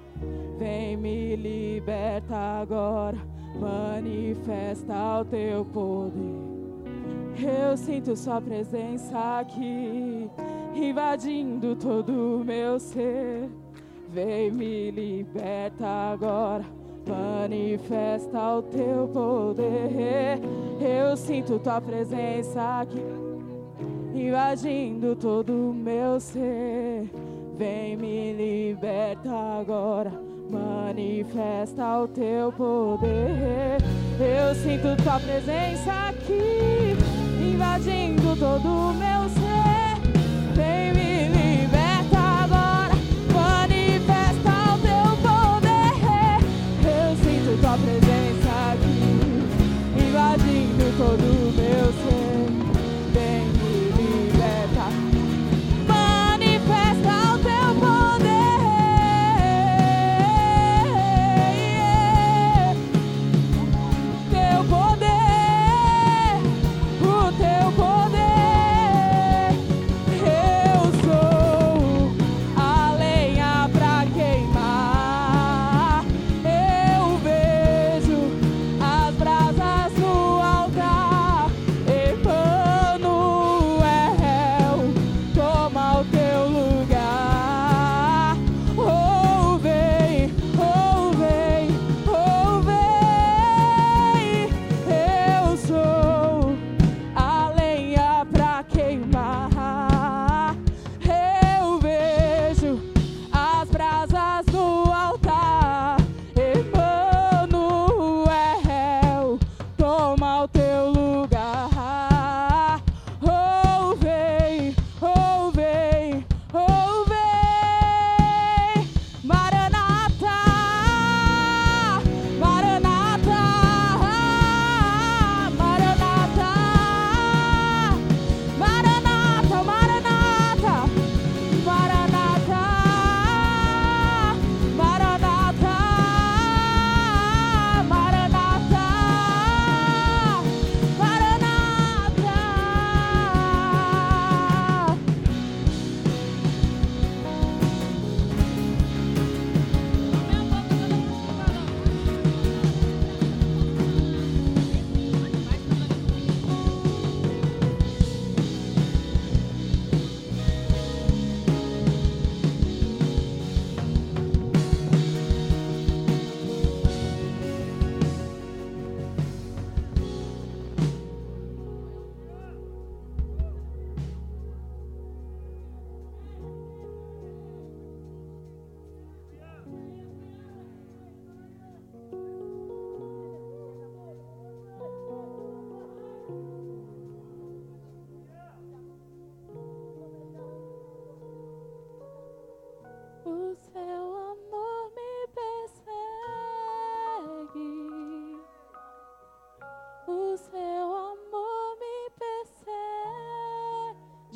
[0.60, 3.18] Vem me liberta agora,
[3.60, 6.22] manifesta o teu poder.
[7.36, 10.30] Eu sinto Sua presença aqui,
[10.76, 13.50] invadindo todo o meu ser.
[14.10, 16.64] Vem me liberta agora,
[17.08, 20.40] manifesta o teu poder.
[20.80, 23.02] Eu sinto tua presença aqui,
[24.14, 27.10] invadindo todo o meu ser.
[27.58, 29.30] Vem me liberta
[29.60, 30.12] agora,
[30.50, 33.78] manifesta o teu poder.
[34.20, 36.96] Eu sinto tua presença aqui,
[37.42, 39.39] invadindo todo o meu ser.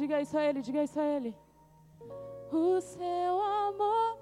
[0.03, 1.34] Diga isso a ele, diga isso a ele.
[2.51, 4.17] O seu amor.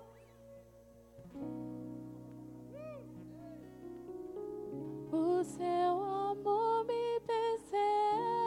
[5.12, 8.41] O seu amor me persegue.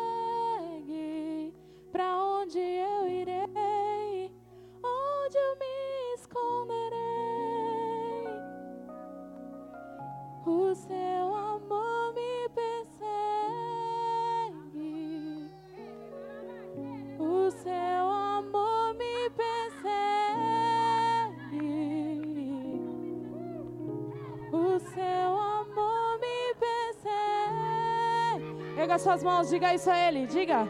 [28.95, 30.69] Pega suas mãos, diga isso a ele, diga.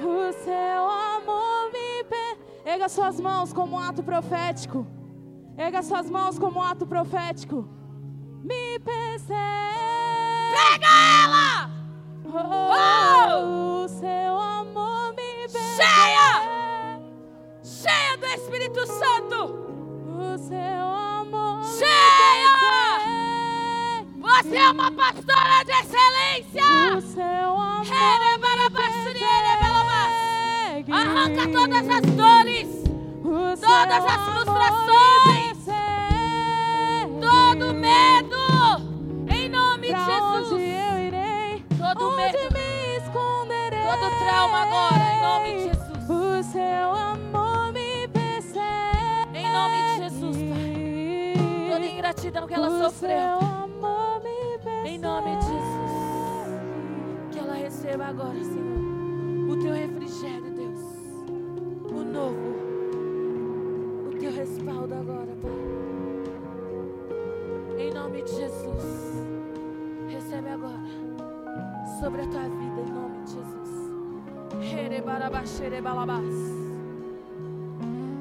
[0.00, 2.40] O seu amor me persegue.
[2.64, 4.86] Erga suas mãos como um ato profético.
[5.54, 7.68] Erga suas mãos como um ato profético.
[8.42, 9.34] Me persegue.
[10.54, 10.86] Pega
[11.24, 11.70] ela!
[12.24, 15.76] Oh, O seu amor me persegue.
[15.76, 17.00] Cheia!
[17.62, 19.44] Cheia do Espírito Santo!
[20.06, 22.48] O seu amor Cheia!
[24.42, 26.57] Você é uma pastora de excelência!
[31.28, 32.68] Troca todas as dores,
[33.60, 35.58] todas as frustrações,
[37.20, 38.36] todo medo,
[39.30, 40.48] em nome de Jesus.
[41.78, 42.38] Todo medo,
[43.84, 46.08] todo trauma agora, em nome de Jesus.
[46.08, 49.34] O seu amor me persegue.
[49.34, 51.70] Em nome de Jesus, Pai.
[51.70, 53.38] Toda ingratidão que ela sofreu.
[54.86, 55.92] Em nome de Jesus.
[57.32, 58.77] Que ela receba agora, Senhor.
[75.08, 75.08] Jesus.
[75.08, 76.34] Herebarabás, herebalabás.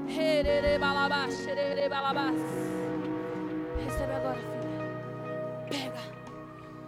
[0.07, 2.35] Hererebalabás, hererebalabás.
[3.83, 4.79] Recebe agora, filha.
[5.69, 6.01] Pega.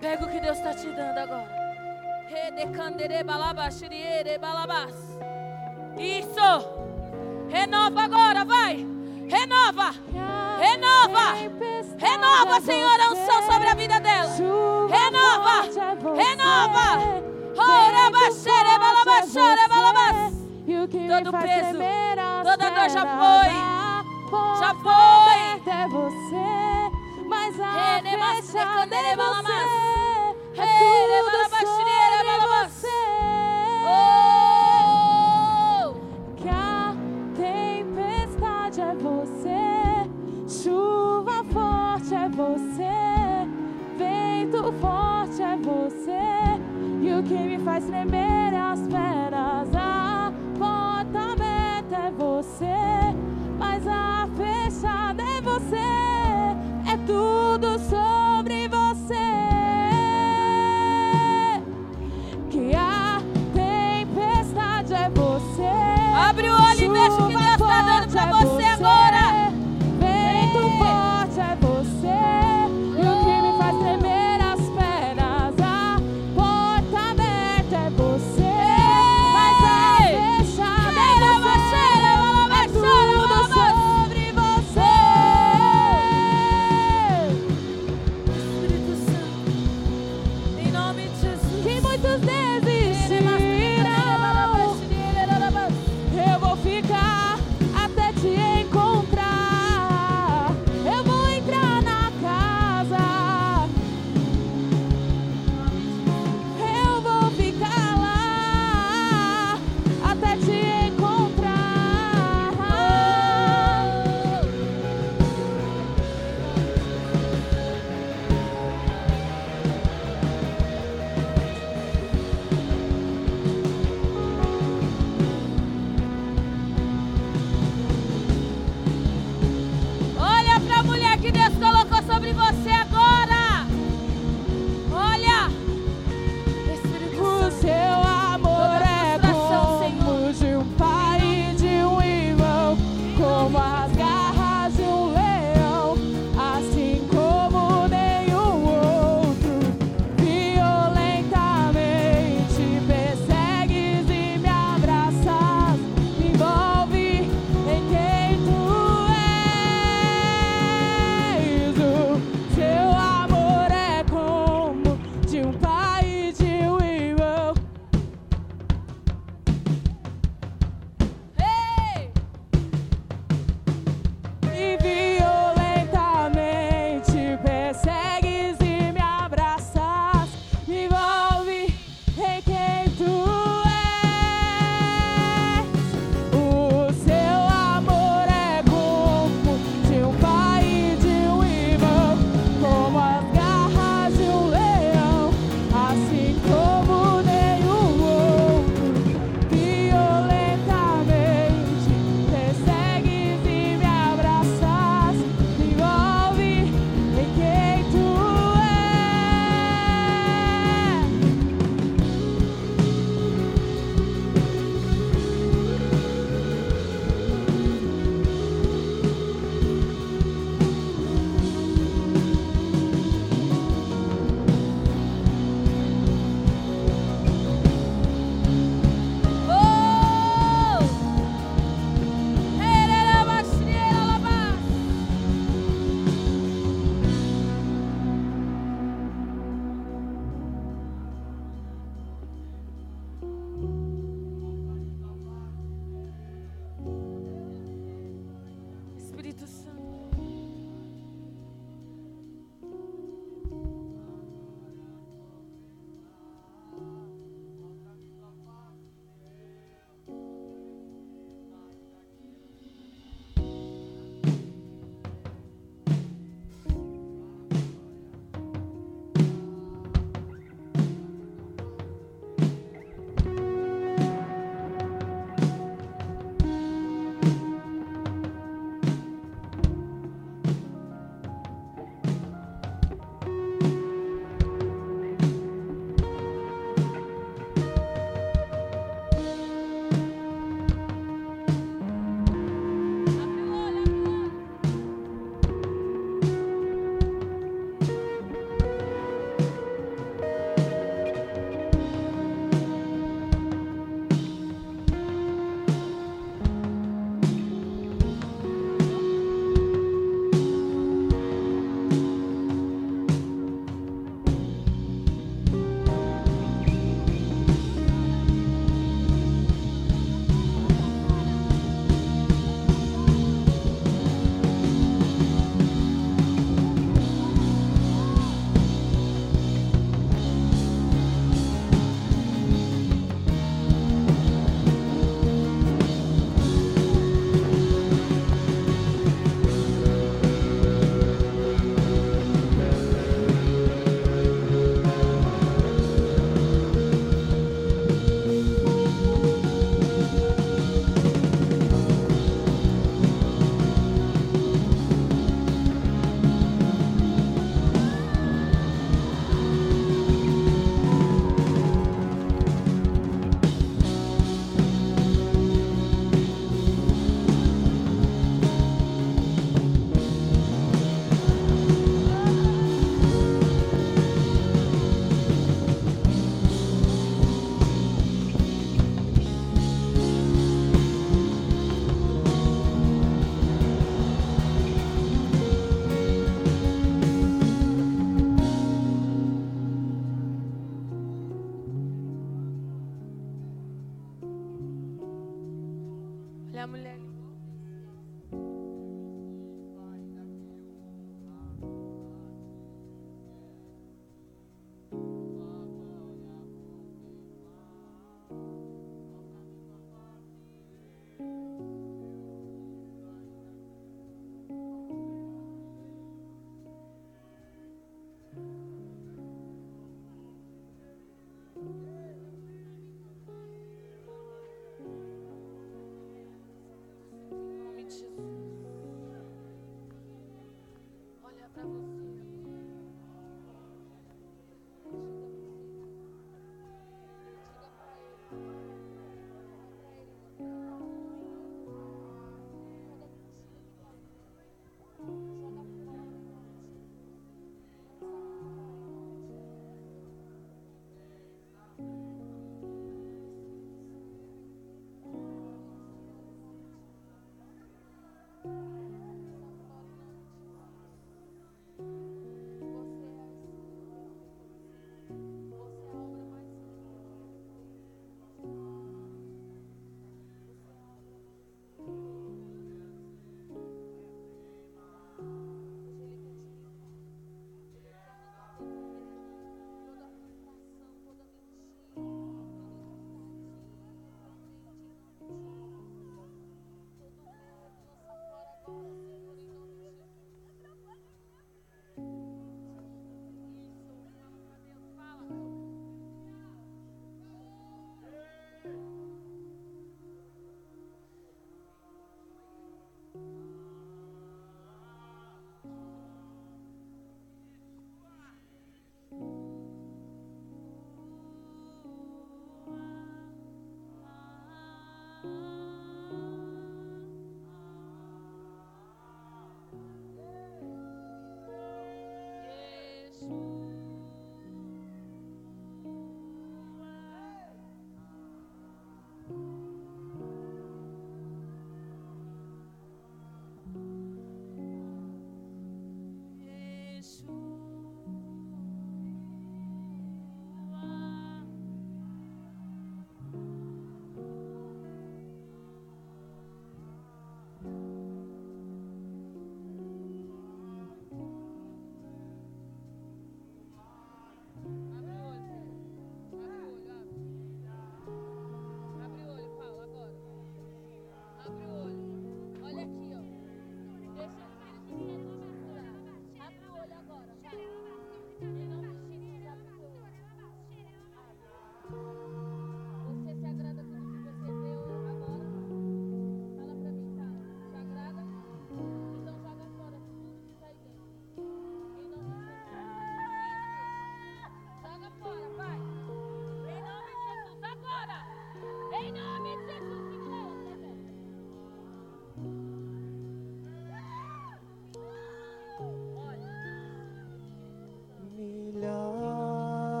[0.00, 1.48] Pega o que Deus está te dando agora.
[2.30, 4.94] Redecanderebalabashirierebalabás.
[5.98, 6.68] Isso.
[7.50, 8.86] Renova agora, vai.
[9.28, 9.90] Renova.
[10.60, 11.34] Renova.
[11.98, 14.30] Renova, Senhor, a unção sobre a vida dela.
[14.88, 15.62] Renova.
[16.14, 17.18] Renova.
[18.28, 19.77] Baixere, balabaxore, balabás.
[20.90, 21.78] Todo peso,
[22.42, 23.52] toda dor já foi.
[24.58, 25.38] Já foi.
[25.70, 26.48] É você,
[27.28, 29.52] mas a é recandere, balamas.
[29.52, 29.88] você.
[30.56, 32.98] É Here, tudo sobre você.
[34.64, 35.94] Oh!
[36.36, 36.94] Que a
[37.36, 40.08] tempestade é você,
[40.48, 42.96] chuva forte é você,
[43.98, 46.22] vento forte é você,
[47.02, 49.07] e o que me faz tremer é as pernas,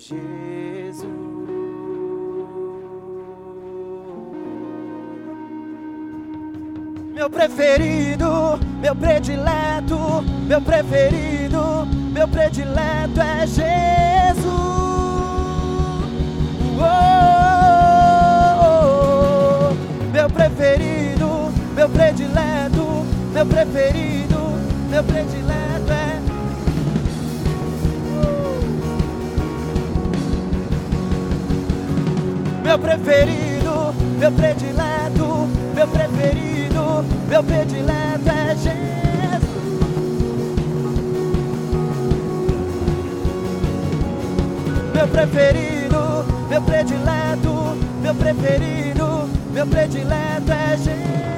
[0.00, 1.04] Jesus.
[7.12, 14.46] Meu preferido, meu predileto, meu preferido, meu predileto é Jesus.
[16.78, 16.84] Oh,
[18.62, 19.74] oh, oh,
[20.12, 23.04] meu preferido, meu predileto,
[23.34, 24.38] meu preferido,
[24.88, 25.49] meu predileto.
[32.70, 38.70] meu preferido, meu predileto, meu preferido, meu predileto é Jesus.
[44.94, 51.29] Meu preferido, meu predileto, meu preferido, meu predileto é Jesus.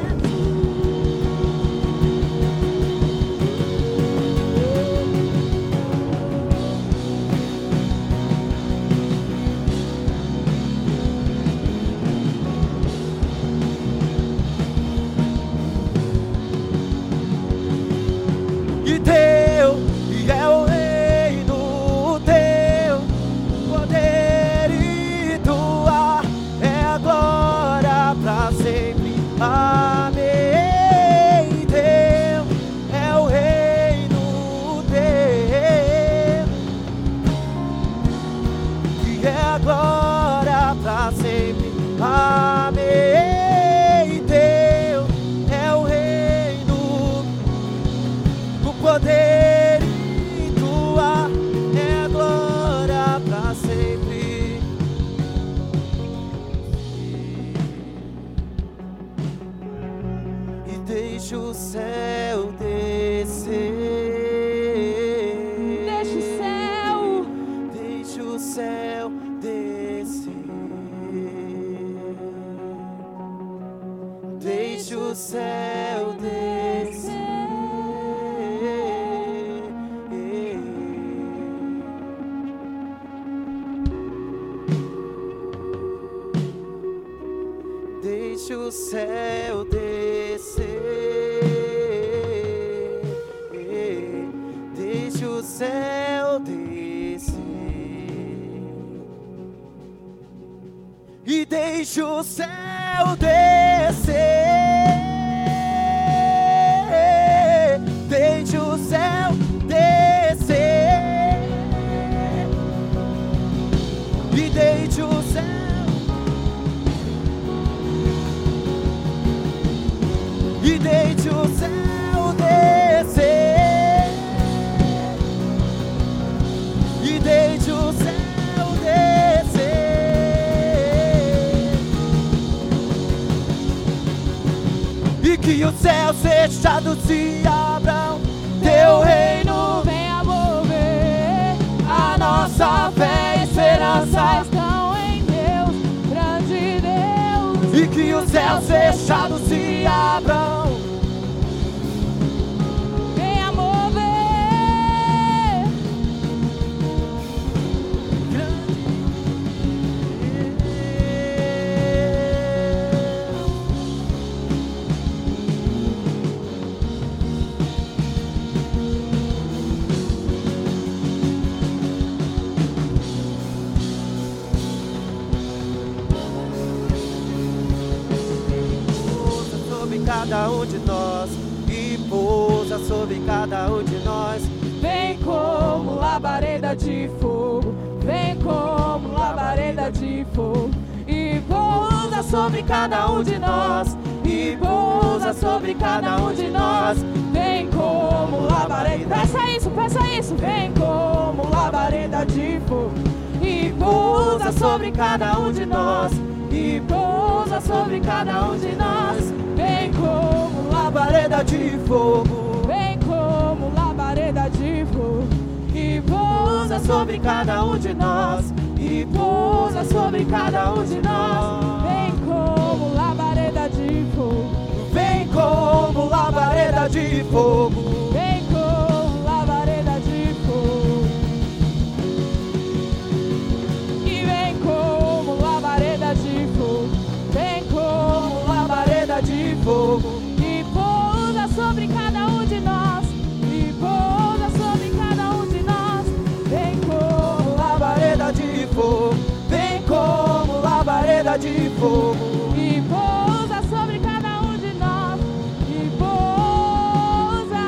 [251.39, 252.17] de fogo.
[252.57, 255.21] E pousa sobre cada um de nós.
[255.69, 257.63] E pousa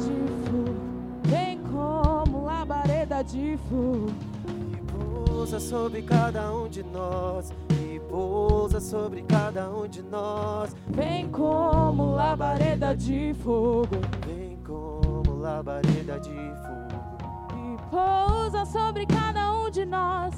[0.00, 0.74] de fogo.
[1.24, 4.10] Vem como labareda de fogo.
[4.48, 4.76] E
[5.26, 7.52] pousa sobre cada um de nós.
[7.70, 10.74] E pousa sobre cada um de nós.
[10.88, 13.96] Vem como labareda de fogo.
[14.26, 16.84] Vem como labareda de fogo
[17.94, 20.34] pousa sobre cada um de nós.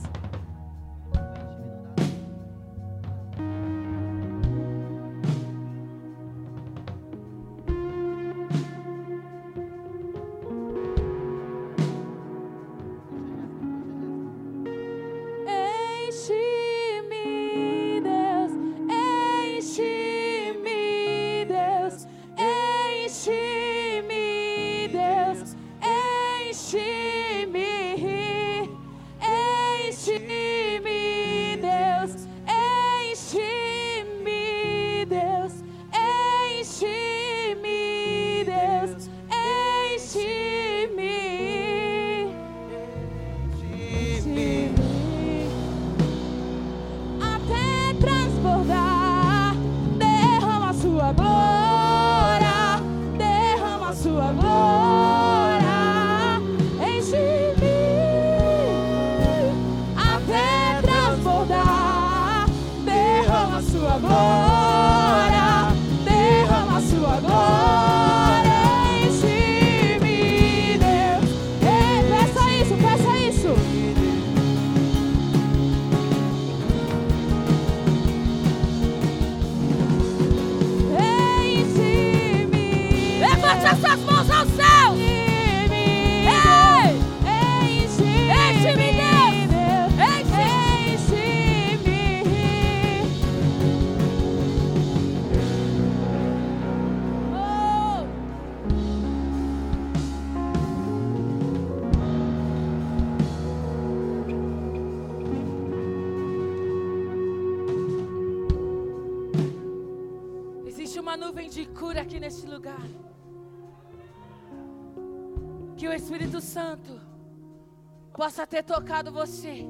[118.17, 119.65] possa ter tocado você.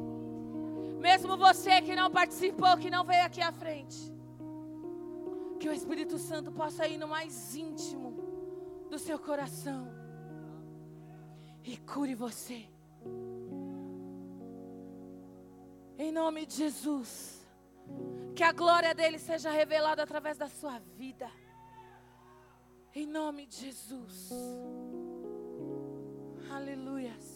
[1.01, 3.98] Mesmo você que não participou, que não veio aqui à frente.
[5.59, 9.89] Que o Espírito Santo possa ir no mais íntimo do seu coração
[11.64, 12.68] e cure você.
[15.98, 17.44] Em nome de Jesus.
[18.35, 21.28] Que a glória dele seja revelada através da sua vida.
[22.94, 24.31] Em nome de Jesus.
[26.51, 27.36] Aleluias.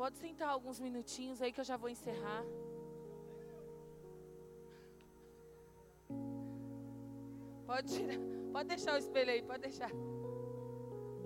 [0.00, 2.44] Pode sentar alguns minutinhos aí que eu já vou encerrar.
[7.66, 8.18] Pode tirar,
[8.52, 9.90] pode deixar o espelho aí, pode deixar.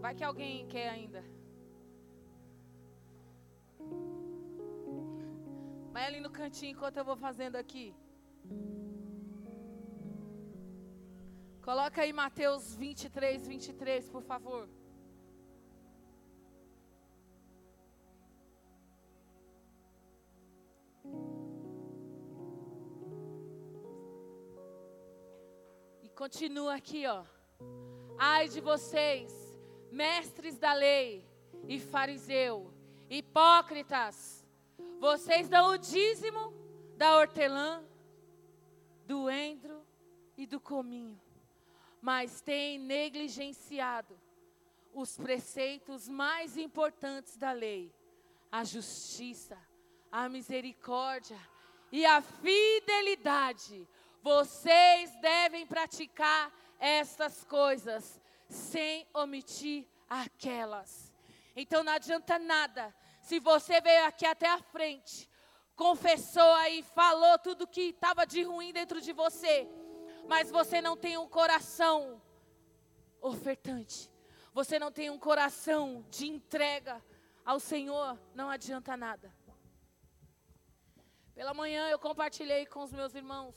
[0.01, 1.23] Vai que alguém quer ainda.
[5.93, 7.95] Vai ali no cantinho enquanto eu vou fazendo aqui.
[11.61, 14.67] Coloca aí Mateus 23, 23, por favor.
[26.03, 27.25] E continua aqui, ó.
[28.19, 29.33] Ai de vocês,
[29.91, 31.27] mestres da lei
[31.69, 32.73] e fariseu,
[33.09, 34.47] hipócritas,
[34.99, 36.53] vocês dão o dízimo
[36.97, 37.85] da hortelã,
[39.07, 39.85] do endro
[40.37, 41.21] e do cominho,
[42.01, 44.19] mas têm negligenciado
[44.95, 47.93] os preceitos mais importantes da lei:
[48.51, 49.59] a justiça,
[50.13, 51.41] a misericórdia
[51.91, 53.89] e a fidelidade.
[54.23, 61.13] Vocês devem praticar essas coisas sem omitir aquelas.
[61.57, 65.31] Então não adianta nada se você veio aqui até a frente,
[65.77, 69.69] confessou aí, falou tudo que estava de ruim dentro de você,
[70.29, 72.21] mas você não tem um coração
[73.21, 74.11] ofertante,
[74.53, 77.03] você não tem um coração de entrega
[77.45, 79.33] ao Senhor, não adianta nada.
[81.35, 83.55] Pela manhã eu compartilhei com os meus irmãos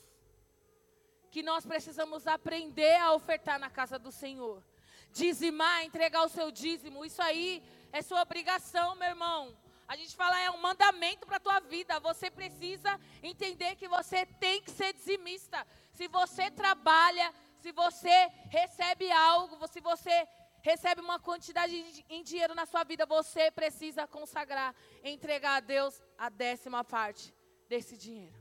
[1.29, 4.63] que nós precisamos aprender a ofertar na casa do Senhor.
[5.11, 7.61] Dizimar, entregar o seu dízimo, isso aí
[7.91, 9.53] é sua obrigação, meu irmão.
[9.85, 11.99] A gente fala, é um mandamento para a tua vida.
[11.99, 15.67] Você precisa entender que você tem que ser dizimista.
[15.91, 20.25] Se você trabalha, se você recebe algo, se você
[20.61, 24.73] recebe uma quantidade em dinheiro na sua vida, você precisa consagrar,
[25.03, 27.33] entregar a Deus a décima parte
[27.67, 28.37] desse dinheiro.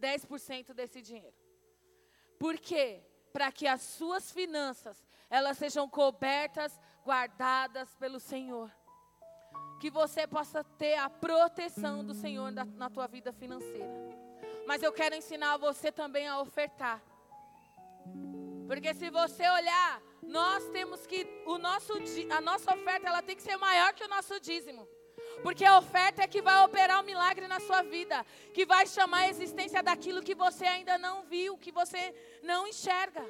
[0.00, 1.34] 10% desse dinheiro.
[2.38, 3.02] Por quê?
[3.32, 8.70] Para que as suas finanças, elas sejam cobertas, guardadas pelo Senhor
[9.78, 13.88] que você possa ter a proteção do Senhor na, na tua vida financeira.
[14.66, 17.02] Mas eu quero ensinar você também a ofertar.
[18.66, 21.94] Porque se você olhar, nós temos que o nosso
[22.30, 24.86] a nossa oferta ela tem que ser maior que o nosso dízimo.
[25.42, 28.86] Porque a oferta é que vai operar o um milagre na sua vida, que vai
[28.86, 33.24] chamar a existência daquilo que você ainda não viu, que você não enxerga.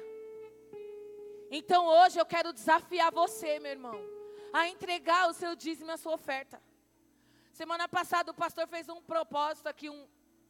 [1.51, 4.19] Então hoje eu quero desafiar você, meu irmão
[4.51, 6.61] a entregar o seu dízimo a sua oferta.
[7.51, 10.07] Semana passada o pastor fez um propósito aqui, um,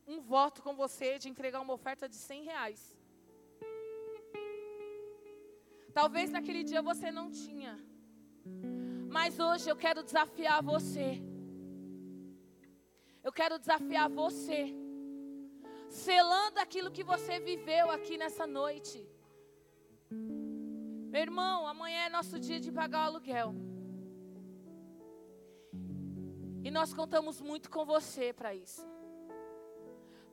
[0.08, 2.98] um voto com você de entregar uma oferta de 100 reais.
[5.94, 7.78] Talvez naquele dia você não tinha.
[9.10, 11.20] Mas hoje eu quero desafiar você.
[13.30, 14.60] Eu quero desafiar você.
[15.88, 18.98] Selando aquilo que você viveu aqui nessa noite.
[21.14, 23.50] Meu irmão, amanhã é nosso dia de pagar o aluguel.
[26.64, 28.84] E nós contamos muito com você para isso.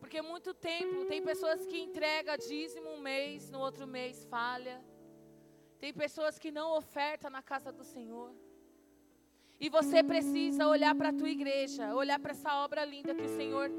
[0.00, 4.82] Porque muito tempo tem pessoas que entregam dízimo um mês, no outro mês falha.
[5.78, 8.30] Tem pessoas que não ofertam na casa do Senhor.
[9.58, 13.36] E você precisa olhar para a tua igreja, olhar para essa obra linda que o
[13.36, 13.70] Senhor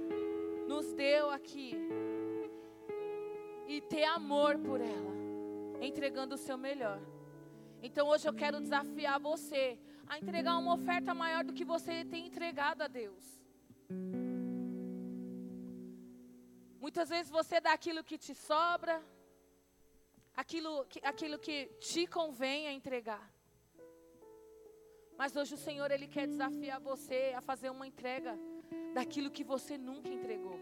[0.68, 1.76] nos deu aqui.
[3.68, 5.14] E ter amor por ela,
[5.82, 7.00] entregando o seu melhor.
[7.82, 9.78] Então hoje eu quero desafiar você
[10.08, 13.24] a entregar uma oferta maior do que você tem entregado a Deus.
[16.80, 19.04] Muitas vezes você dá aquilo que te sobra,
[20.36, 23.37] aquilo que, aquilo que te convém a entregar.
[25.18, 28.38] Mas hoje o Senhor ele quer desafiar você a fazer uma entrega
[28.94, 30.60] daquilo que você nunca entregou.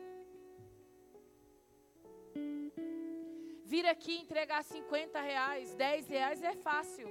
[3.66, 7.08] Vir aqui entregar 50 reais, 10 reais é fácil,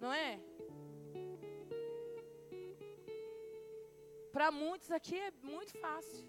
[0.00, 0.40] não é?
[4.32, 6.26] Para muitos aqui é muito fácil.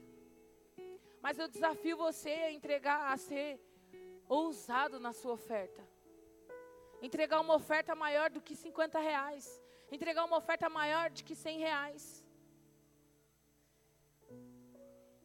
[1.22, 3.60] Mas eu desafio você a entregar, a ser
[4.28, 5.82] ousado na sua oferta.
[7.02, 9.63] Entregar uma oferta maior do que 50 reais.
[9.96, 12.04] Entregar uma oferta maior do que 100 reais.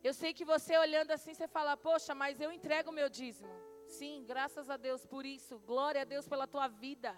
[0.08, 3.54] Eu sei que você olhando assim, você fala, poxa, mas eu entrego o meu dízimo.
[3.98, 5.58] Sim, graças a Deus por isso.
[5.70, 7.12] Glória a Deus pela tua vida.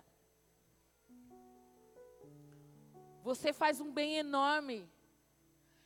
[3.28, 4.78] Você faz um bem enorme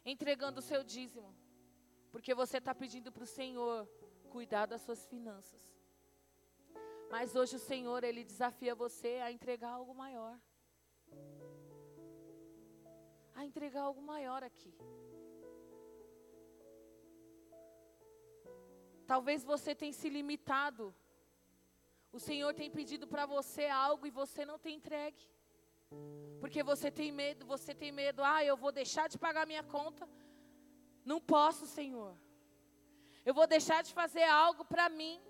[0.05, 1.35] entregando o seu dízimo.
[2.13, 3.89] Porque você está pedindo para o Senhor
[4.31, 5.63] cuidar das suas finanças.
[7.11, 10.39] Mas hoje o Senhor, Ele desafia você a entregar algo maior.
[13.35, 14.73] A entregar algo maior aqui.
[19.07, 20.95] Talvez você tenha se limitado.
[22.13, 25.25] O Senhor tem pedido para você algo e você não tem entregue.
[26.41, 28.23] Porque você tem medo, você tem medo.
[28.23, 30.09] Ah, eu vou deixar de pagar minha conta.
[31.05, 32.17] Não posso, Senhor.
[33.25, 35.21] Eu vou deixar de fazer algo para mim.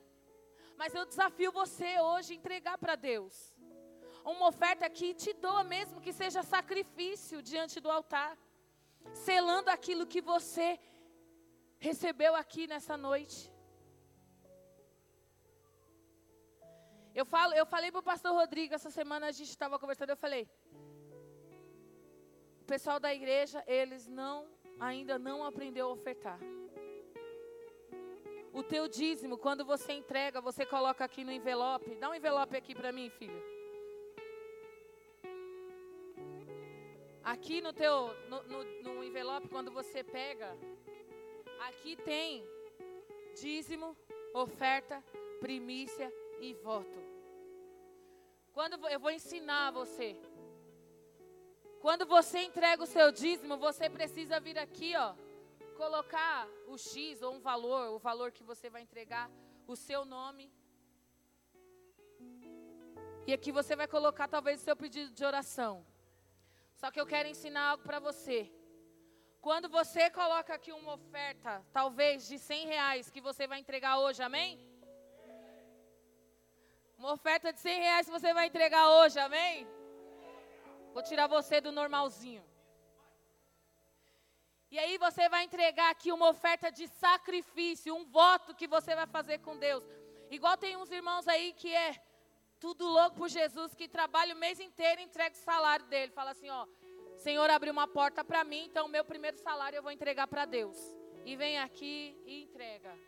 [0.77, 3.54] Mas eu desafio você hoje a entregar para Deus.
[4.25, 8.37] Uma oferta que te doa mesmo que seja sacrifício diante do altar.
[9.13, 10.81] Selando aquilo que você
[11.79, 13.53] recebeu aqui nessa noite.
[17.15, 20.17] Eu, falo, eu falei para o pastor Rodrigo, essa semana a gente estava conversando, eu
[20.17, 20.49] falei,
[22.63, 24.49] o pessoal da igreja, eles não,
[24.81, 26.41] ainda não aprendeu a ofertar.
[28.53, 31.97] O teu dízimo, quando você entrega, você coloca aqui no envelope.
[31.97, 33.54] Dá um envelope aqui para mim, filho.
[37.25, 40.55] Aqui no teu, no, no, no envelope, quando você pega,
[41.61, 42.45] aqui tem
[43.35, 43.97] dízimo,
[44.35, 45.03] oferta,
[45.41, 46.99] primícia e voto.
[48.53, 50.17] Quando eu vou ensinar você.
[51.81, 55.15] Quando você entrega o seu dízimo, você precisa vir aqui, ó,
[55.79, 59.31] colocar o X ou um valor, o valor que você vai entregar,
[59.67, 60.53] o seu nome.
[63.27, 65.94] E aqui você vai colocar talvez o seu pedido de oração.
[66.81, 68.53] Só que eu quero ensinar algo para você.
[69.41, 74.23] Quando você coloca aqui uma oferta, talvez de 100 reais, que você vai entregar hoje,
[74.23, 74.51] amém?
[76.97, 79.67] Uma oferta de 100 reais que você vai entregar hoje, amém?
[80.95, 82.45] Vou tirar você do normalzinho.
[84.71, 89.07] E aí você vai entregar aqui uma oferta de sacrifício, um voto que você vai
[89.07, 89.85] fazer com Deus.
[90.31, 91.91] Igual tem uns irmãos aí que é
[92.65, 96.11] tudo louco por Jesus, que trabalha o mês inteiro e entrega o salário dele.
[96.13, 96.67] Fala assim, ó,
[97.19, 100.47] Senhor abriu uma porta para mim, então o meu primeiro salário eu vou entregar para
[100.47, 100.75] Deus.
[101.27, 102.99] E vem aqui e entrega.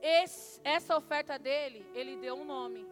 [0.00, 2.86] Esse, essa oferta dele, ele deu um nome.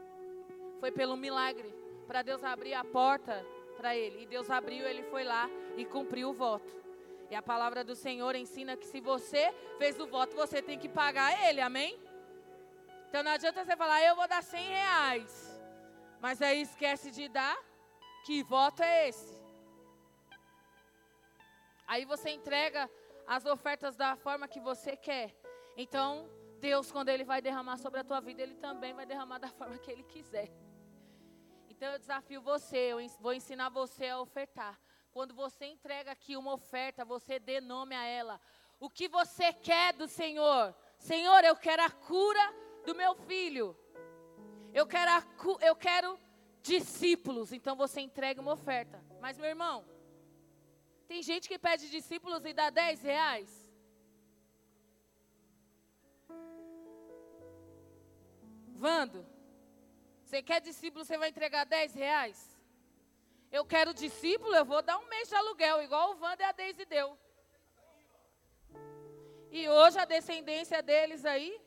[0.81, 1.75] Foi pelo milagre,
[2.07, 3.43] para Deus abrir a porta
[3.75, 4.25] para ele.
[4.25, 5.49] E Deus abriu, ele foi lá
[5.79, 6.71] e cumpriu o voto.
[7.31, 10.91] E a palavra do Senhor ensina que se você fez o voto, você tem que
[10.91, 11.99] pagar ele, amém?
[13.09, 15.61] Então não adianta você falar, eu vou dar 100 reais.
[16.21, 17.57] Mas aí esquece de dar,
[18.27, 19.39] que voto é esse?
[21.87, 22.91] Aí você entrega
[23.27, 25.35] as ofertas da forma que você quer.
[25.75, 26.29] Então,
[26.61, 29.79] Deus, quando Ele vai derramar sobre a tua vida, Ele também vai derramar da forma
[29.79, 30.51] que Ele quiser.
[31.71, 34.79] Então eu desafio você, eu vou ensinar você a ofertar.
[35.13, 38.39] Quando você entrega aqui uma oferta, você dê nome a ela.
[38.79, 40.75] O que você quer do Senhor?
[40.99, 43.77] Senhor, eu quero a cura do meu filho.
[44.73, 45.11] Eu quero,
[45.61, 46.19] eu quero
[46.63, 47.53] discípulos.
[47.53, 49.03] Então você entrega uma oferta.
[49.21, 49.85] Mas, meu irmão,
[51.07, 53.69] tem gente que pede discípulos e dá 10 reais.
[58.75, 59.27] Vando,
[60.23, 62.59] você quer discípulo, você vai entregar 10 reais?
[63.51, 66.53] Eu quero discípulo, eu vou dar um mês de aluguel, igual o Vando e a
[66.53, 67.19] Deise deu.
[69.51, 71.59] E hoje a descendência deles aí,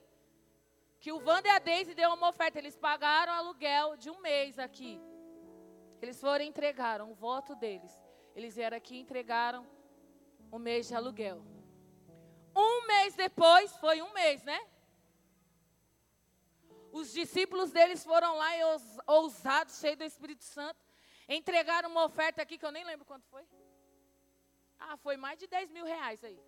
[1.02, 4.60] que o Vando e a Deise deu uma oferta, eles pagaram aluguel de um mês
[4.60, 5.02] aqui.
[6.00, 7.92] Eles foram e entregaram o voto deles.
[8.36, 9.68] Eles vieram aqui e entregaram
[10.54, 11.44] um mês de aluguel.
[12.56, 14.60] Um mês depois, foi um mês, né?
[16.92, 18.62] Os discípulos deles foram lá e
[19.08, 20.86] ousados, cheios do Espírito Santo,
[21.28, 23.44] entregaram uma oferta aqui que eu nem lembro quanto foi.
[24.78, 26.40] Ah, foi mais de 10 mil reais aí.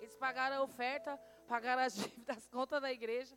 [0.00, 3.36] Eles pagaram a oferta, pagaram as dívidas, as contas da igreja.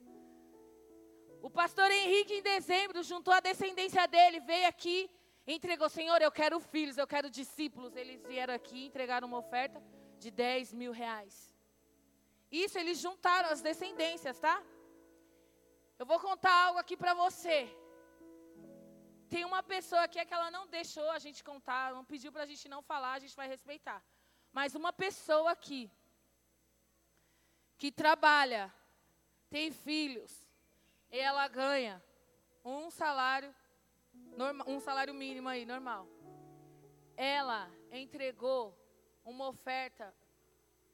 [1.42, 5.10] O pastor Henrique, em dezembro, juntou a descendência dele, veio aqui,
[5.46, 7.96] entregou: Senhor, eu quero filhos, eu quero discípulos.
[7.96, 9.82] Eles vieram aqui entregaram uma oferta
[10.18, 11.54] de 10 mil reais.
[12.52, 14.56] Isso eles juntaram as descendências, tá?
[16.00, 17.58] Eu vou contar algo aqui para você.
[19.30, 22.46] Tem uma pessoa aqui que ela não deixou a gente contar, não pediu para a
[22.52, 24.04] gente não falar, a gente vai respeitar.
[24.52, 25.82] Mas uma pessoa aqui
[27.78, 28.74] que trabalha,
[29.50, 30.48] tem filhos,
[31.12, 32.04] e ela ganha
[32.64, 33.54] um salário,
[34.68, 36.08] um salário mínimo aí, normal.
[37.16, 38.78] Ela entregou
[39.24, 40.14] uma oferta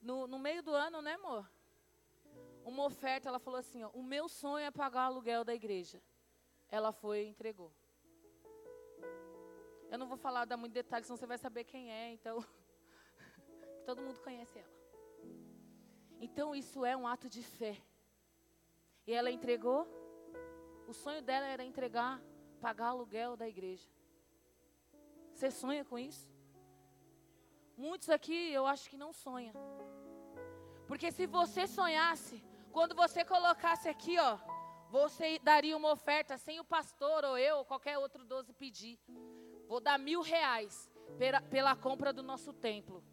[0.01, 1.49] no, no meio do ano, né, amor?
[2.63, 6.01] Uma oferta, ela falou assim: ó, o meu sonho é pagar o aluguel da igreja.
[6.69, 7.71] Ela foi e entregou.
[9.89, 12.45] Eu não vou falar, dar muito detalhe, senão você vai saber quem é, então.
[13.85, 14.80] Todo mundo conhece ela.
[16.21, 17.75] Então isso é um ato de fé.
[19.07, 19.87] E ela entregou.
[20.87, 22.21] O sonho dela era entregar,
[22.59, 23.89] pagar aluguel da igreja.
[25.33, 26.29] Você sonha com isso?
[27.75, 29.55] Muitos aqui eu acho que não sonham.
[30.87, 34.37] Porque se você sonhasse, quando você colocasse aqui, ó,
[34.89, 38.99] você daria uma oferta sem o pastor ou eu ou qualquer outro doze pedir.
[39.67, 43.03] Vou dar mil reais pela, pela compra do nosso templo.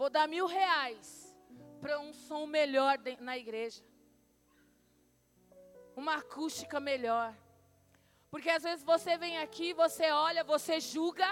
[0.00, 1.08] Vou dar mil reais
[1.78, 2.94] para um som melhor
[3.28, 3.82] na igreja.
[5.94, 7.36] Uma acústica melhor.
[8.30, 11.28] Porque às vezes você vem aqui, você olha, você julga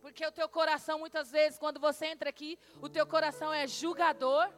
[0.00, 4.52] porque o teu coração, muitas vezes, quando você entra aqui, o teu coração é julgador.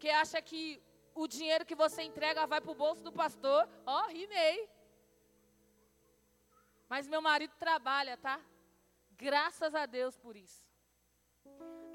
[0.00, 0.82] Que acha que
[1.14, 3.68] o dinheiro que você entrega vai para o bolso do pastor.
[3.86, 4.68] Ó, oh, rimei.
[6.88, 8.40] Mas meu marido trabalha, tá?
[9.12, 10.69] Graças a Deus por isso.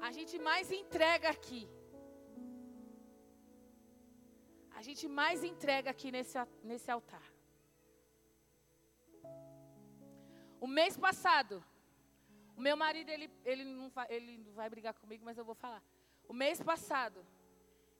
[0.00, 1.68] A gente mais entrega aqui.
[4.72, 7.22] A gente mais entrega aqui nesse, nesse altar.
[10.60, 11.64] O mês passado,
[12.56, 15.82] o meu marido, ele, ele, não ele não vai brigar comigo, mas eu vou falar.
[16.28, 17.24] O mês passado,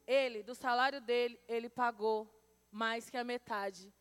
[0.07, 2.29] ele, do salário dele, ele pagou
[2.71, 3.93] mais que a metade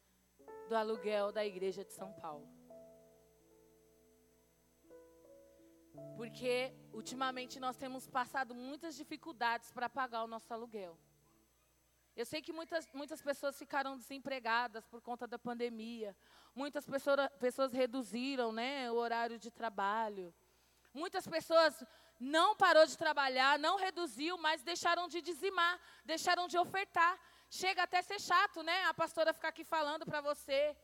[0.68, 2.55] do aluguel da igreja de São Paulo.
[6.16, 10.98] Porque ultimamente nós temos passado muitas dificuldades para pagar o nosso aluguel.
[12.16, 16.16] Eu sei que muitas, muitas pessoas ficaram desempregadas por conta da pandemia.
[16.54, 20.34] Muitas pessoas, pessoas reduziram né, o horário de trabalho.
[20.94, 21.84] Muitas pessoas
[22.18, 27.20] não parou de trabalhar, não reduziu, mas deixaram de dizimar, deixaram de ofertar.
[27.50, 28.86] Chega até a ser chato, né?
[28.86, 30.76] A pastora ficar aqui falando para você.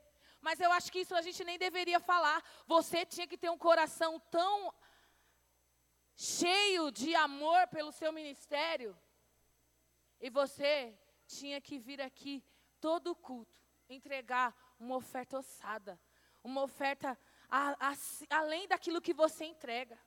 [0.41, 2.43] Mas eu acho que isso a gente nem deveria falar.
[2.67, 4.73] Você tinha que ter um coração tão
[6.21, 8.95] cheio de amor pelo seu ministério.
[10.19, 10.95] E você
[11.25, 12.43] tinha que vir aqui
[12.79, 15.99] todo culto, entregar uma oferta ossada,
[16.43, 17.17] uma oferta
[17.49, 17.93] a, a,
[18.29, 19.99] além daquilo que você entrega.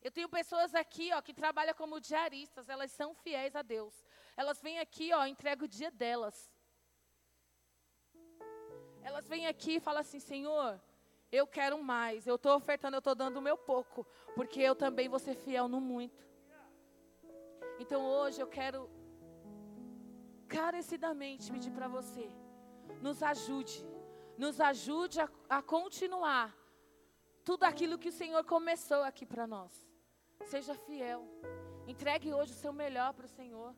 [0.00, 3.94] Eu tenho pessoas aqui, ó, que trabalham como diaristas, elas são fiéis a Deus.
[4.34, 6.50] Elas vêm aqui, ó, entregam o dia delas.
[9.02, 10.80] Elas vêm aqui e falam assim, Senhor,
[11.34, 12.26] eu quero mais.
[12.26, 15.66] Eu estou ofertando, eu estou dando o meu pouco, porque eu também vou ser fiel
[15.68, 16.22] no muito.
[17.78, 18.80] Então hoje eu quero
[20.46, 22.26] carecidamente pedir para você,
[23.00, 23.78] nos ajude
[24.36, 26.54] nos ajude a, a continuar
[27.44, 29.72] tudo aquilo que o Senhor começou aqui para nós.
[30.46, 31.22] Seja fiel.
[31.86, 33.74] Entregue hoje o seu melhor para o Senhor.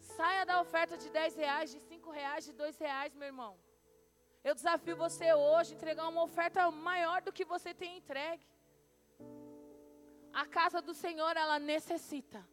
[0.00, 3.58] Saia da oferta de 10 reais, de 5 reais, de 2 reais, meu irmão.
[4.42, 8.46] Eu desafio você hoje a entregar uma oferta maior do que você tem entregue.
[10.32, 12.46] A casa do Senhor, ela necessita.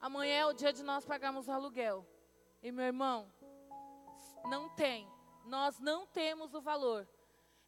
[0.00, 2.06] Amanhã é o dia de nós pagarmos o aluguel.
[2.62, 3.30] E meu irmão,
[4.48, 5.08] não tem
[5.44, 7.08] nós não temos o valor.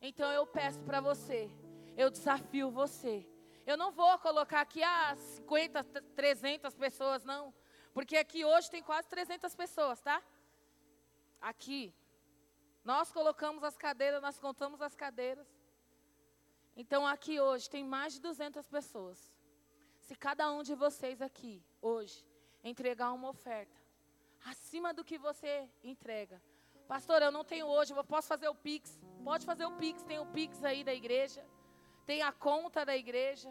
[0.01, 1.51] Então eu peço para você,
[1.97, 3.27] eu desafio você.
[3.67, 7.55] Eu não vou colocar aqui ah, 50, 300 pessoas, não.
[7.93, 10.21] Porque aqui hoje tem quase 300 pessoas, tá?
[11.41, 11.95] Aqui.
[12.85, 15.47] Nós colocamos as cadeiras, nós contamos as cadeiras.
[16.77, 19.33] Então aqui hoje tem mais de 200 pessoas.
[20.01, 22.27] Se cada um de vocês aqui, hoje,
[22.65, 23.81] entregar uma oferta,
[24.45, 26.43] acima do que você entrega,
[26.93, 29.01] Pastor, eu não tenho hoje, eu posso fazer o Pix.
[29.25, 31.43] Pode fazer o Pix, tem o Pix aí da igreja.
[32.05, 33.51] Tem a conta da igreja.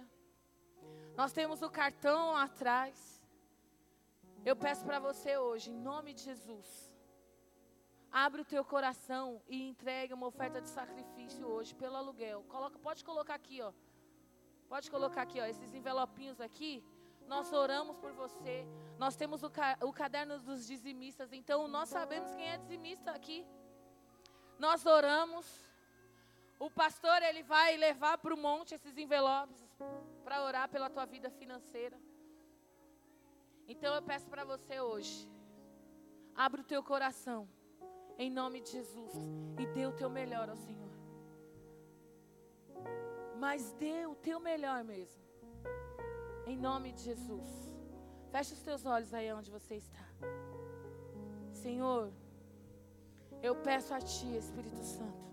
[1.15, 3.19] Nós temos o cartão atrás.
[4.45, 6.90] Eu peço para você hoje, em nome de Jesus,
[8.11, 12.43] abre o teu coração e entregue uma oferta de sacrifício hoje pelo aluguel.
[12.49, 13.71] Coloca, pode colocar aqui, ó.
[14.67, 16.83] Pode colocar aqui, ó, esses envelopinhos aqui.
[17.27, 18.67] Nós oramos por você.
[18.97, 21.31] Nós temos o, ca o caderno dos dizimistas.
[21.31, 23.45] Então, nós sabemos quem é dizimista aqui.
[24.59, 25.45] Nós oramos.
[26.59, 29.57] O pastor, ele vai levar para o monte esses envelopes
[30.23, 31.97] para orar pela tua vida financeira.
[33.67, 35.27] Então, eu peço para você hoje.
[36.35, 37.47] Abre o teu coração.
[38.23, 39.13] Em nome de Jesus.
[39.61, 40.91] E dê o teu melhor ao Senhor.
[43.43, 45.23] Mas dê o teu melhor mesmo.
[46.45, 47.49] Em nome de Jesus.
[48.31, 50.05] Feche os teus olhos aí onde você está.
[51.63, 52.11] Senhor,
[53.41, 55.25] eu peço a Ti, Espírito Santo,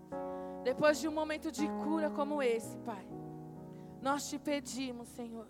[0.63, 3.05] depois de um momento de cura como esse, Pai,
[4.01, 5.47] nós te pedimos, Senhor,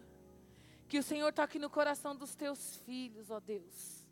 [0.89, 4.05] Que o Senhor toque no coração dos teus filhos, ó Deus.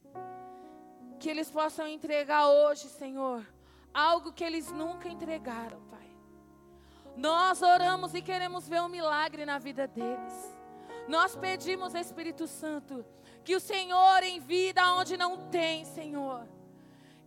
[1.19, 3.45] Que eles possam entregar hoje, Senhor,
[3.93, 6.07] algo que eles nunca entregaram, Pai.
[7.15, 10.55] Nós oramos e queremos ver um milagre na vida deles.
[11.07, 13.03] Nós pedimos, Espírito Santo,
[13.43, 16.47] que o Senhor envie da onde não tem, Senhor.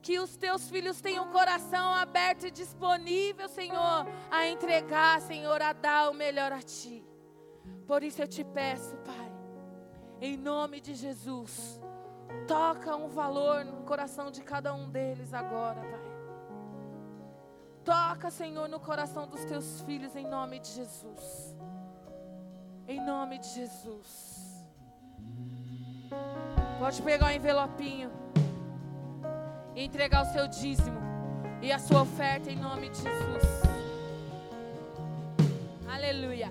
[0.02, 5.72] Que os teus filhos tenham o coração aberto e disponível, Senhor, a entregar, Senhor, a
[5.72, 7.04] dar o melhor a Ti.
[7.86, 9.32] Por isso eu te peço, Pai,
[10.20, 11.79] em nome de Jesus,
[12.50, 16.00] toca um valor no coração de cada um deles agora, Pai.
[17.84, 21.56] Toca, Senhor, no coração dos teus filhos em nome de Jesus.
[22.88, 24.64] Em nome de Jesus.
[26.80, 28.10] Pode pegar o envelopinho
[29.76, 30.98] e entregar o seu dízimo
[31.62, 33.44] e a sua oferta em nome de Jesus.
[35.88, 36.50] Aleluia.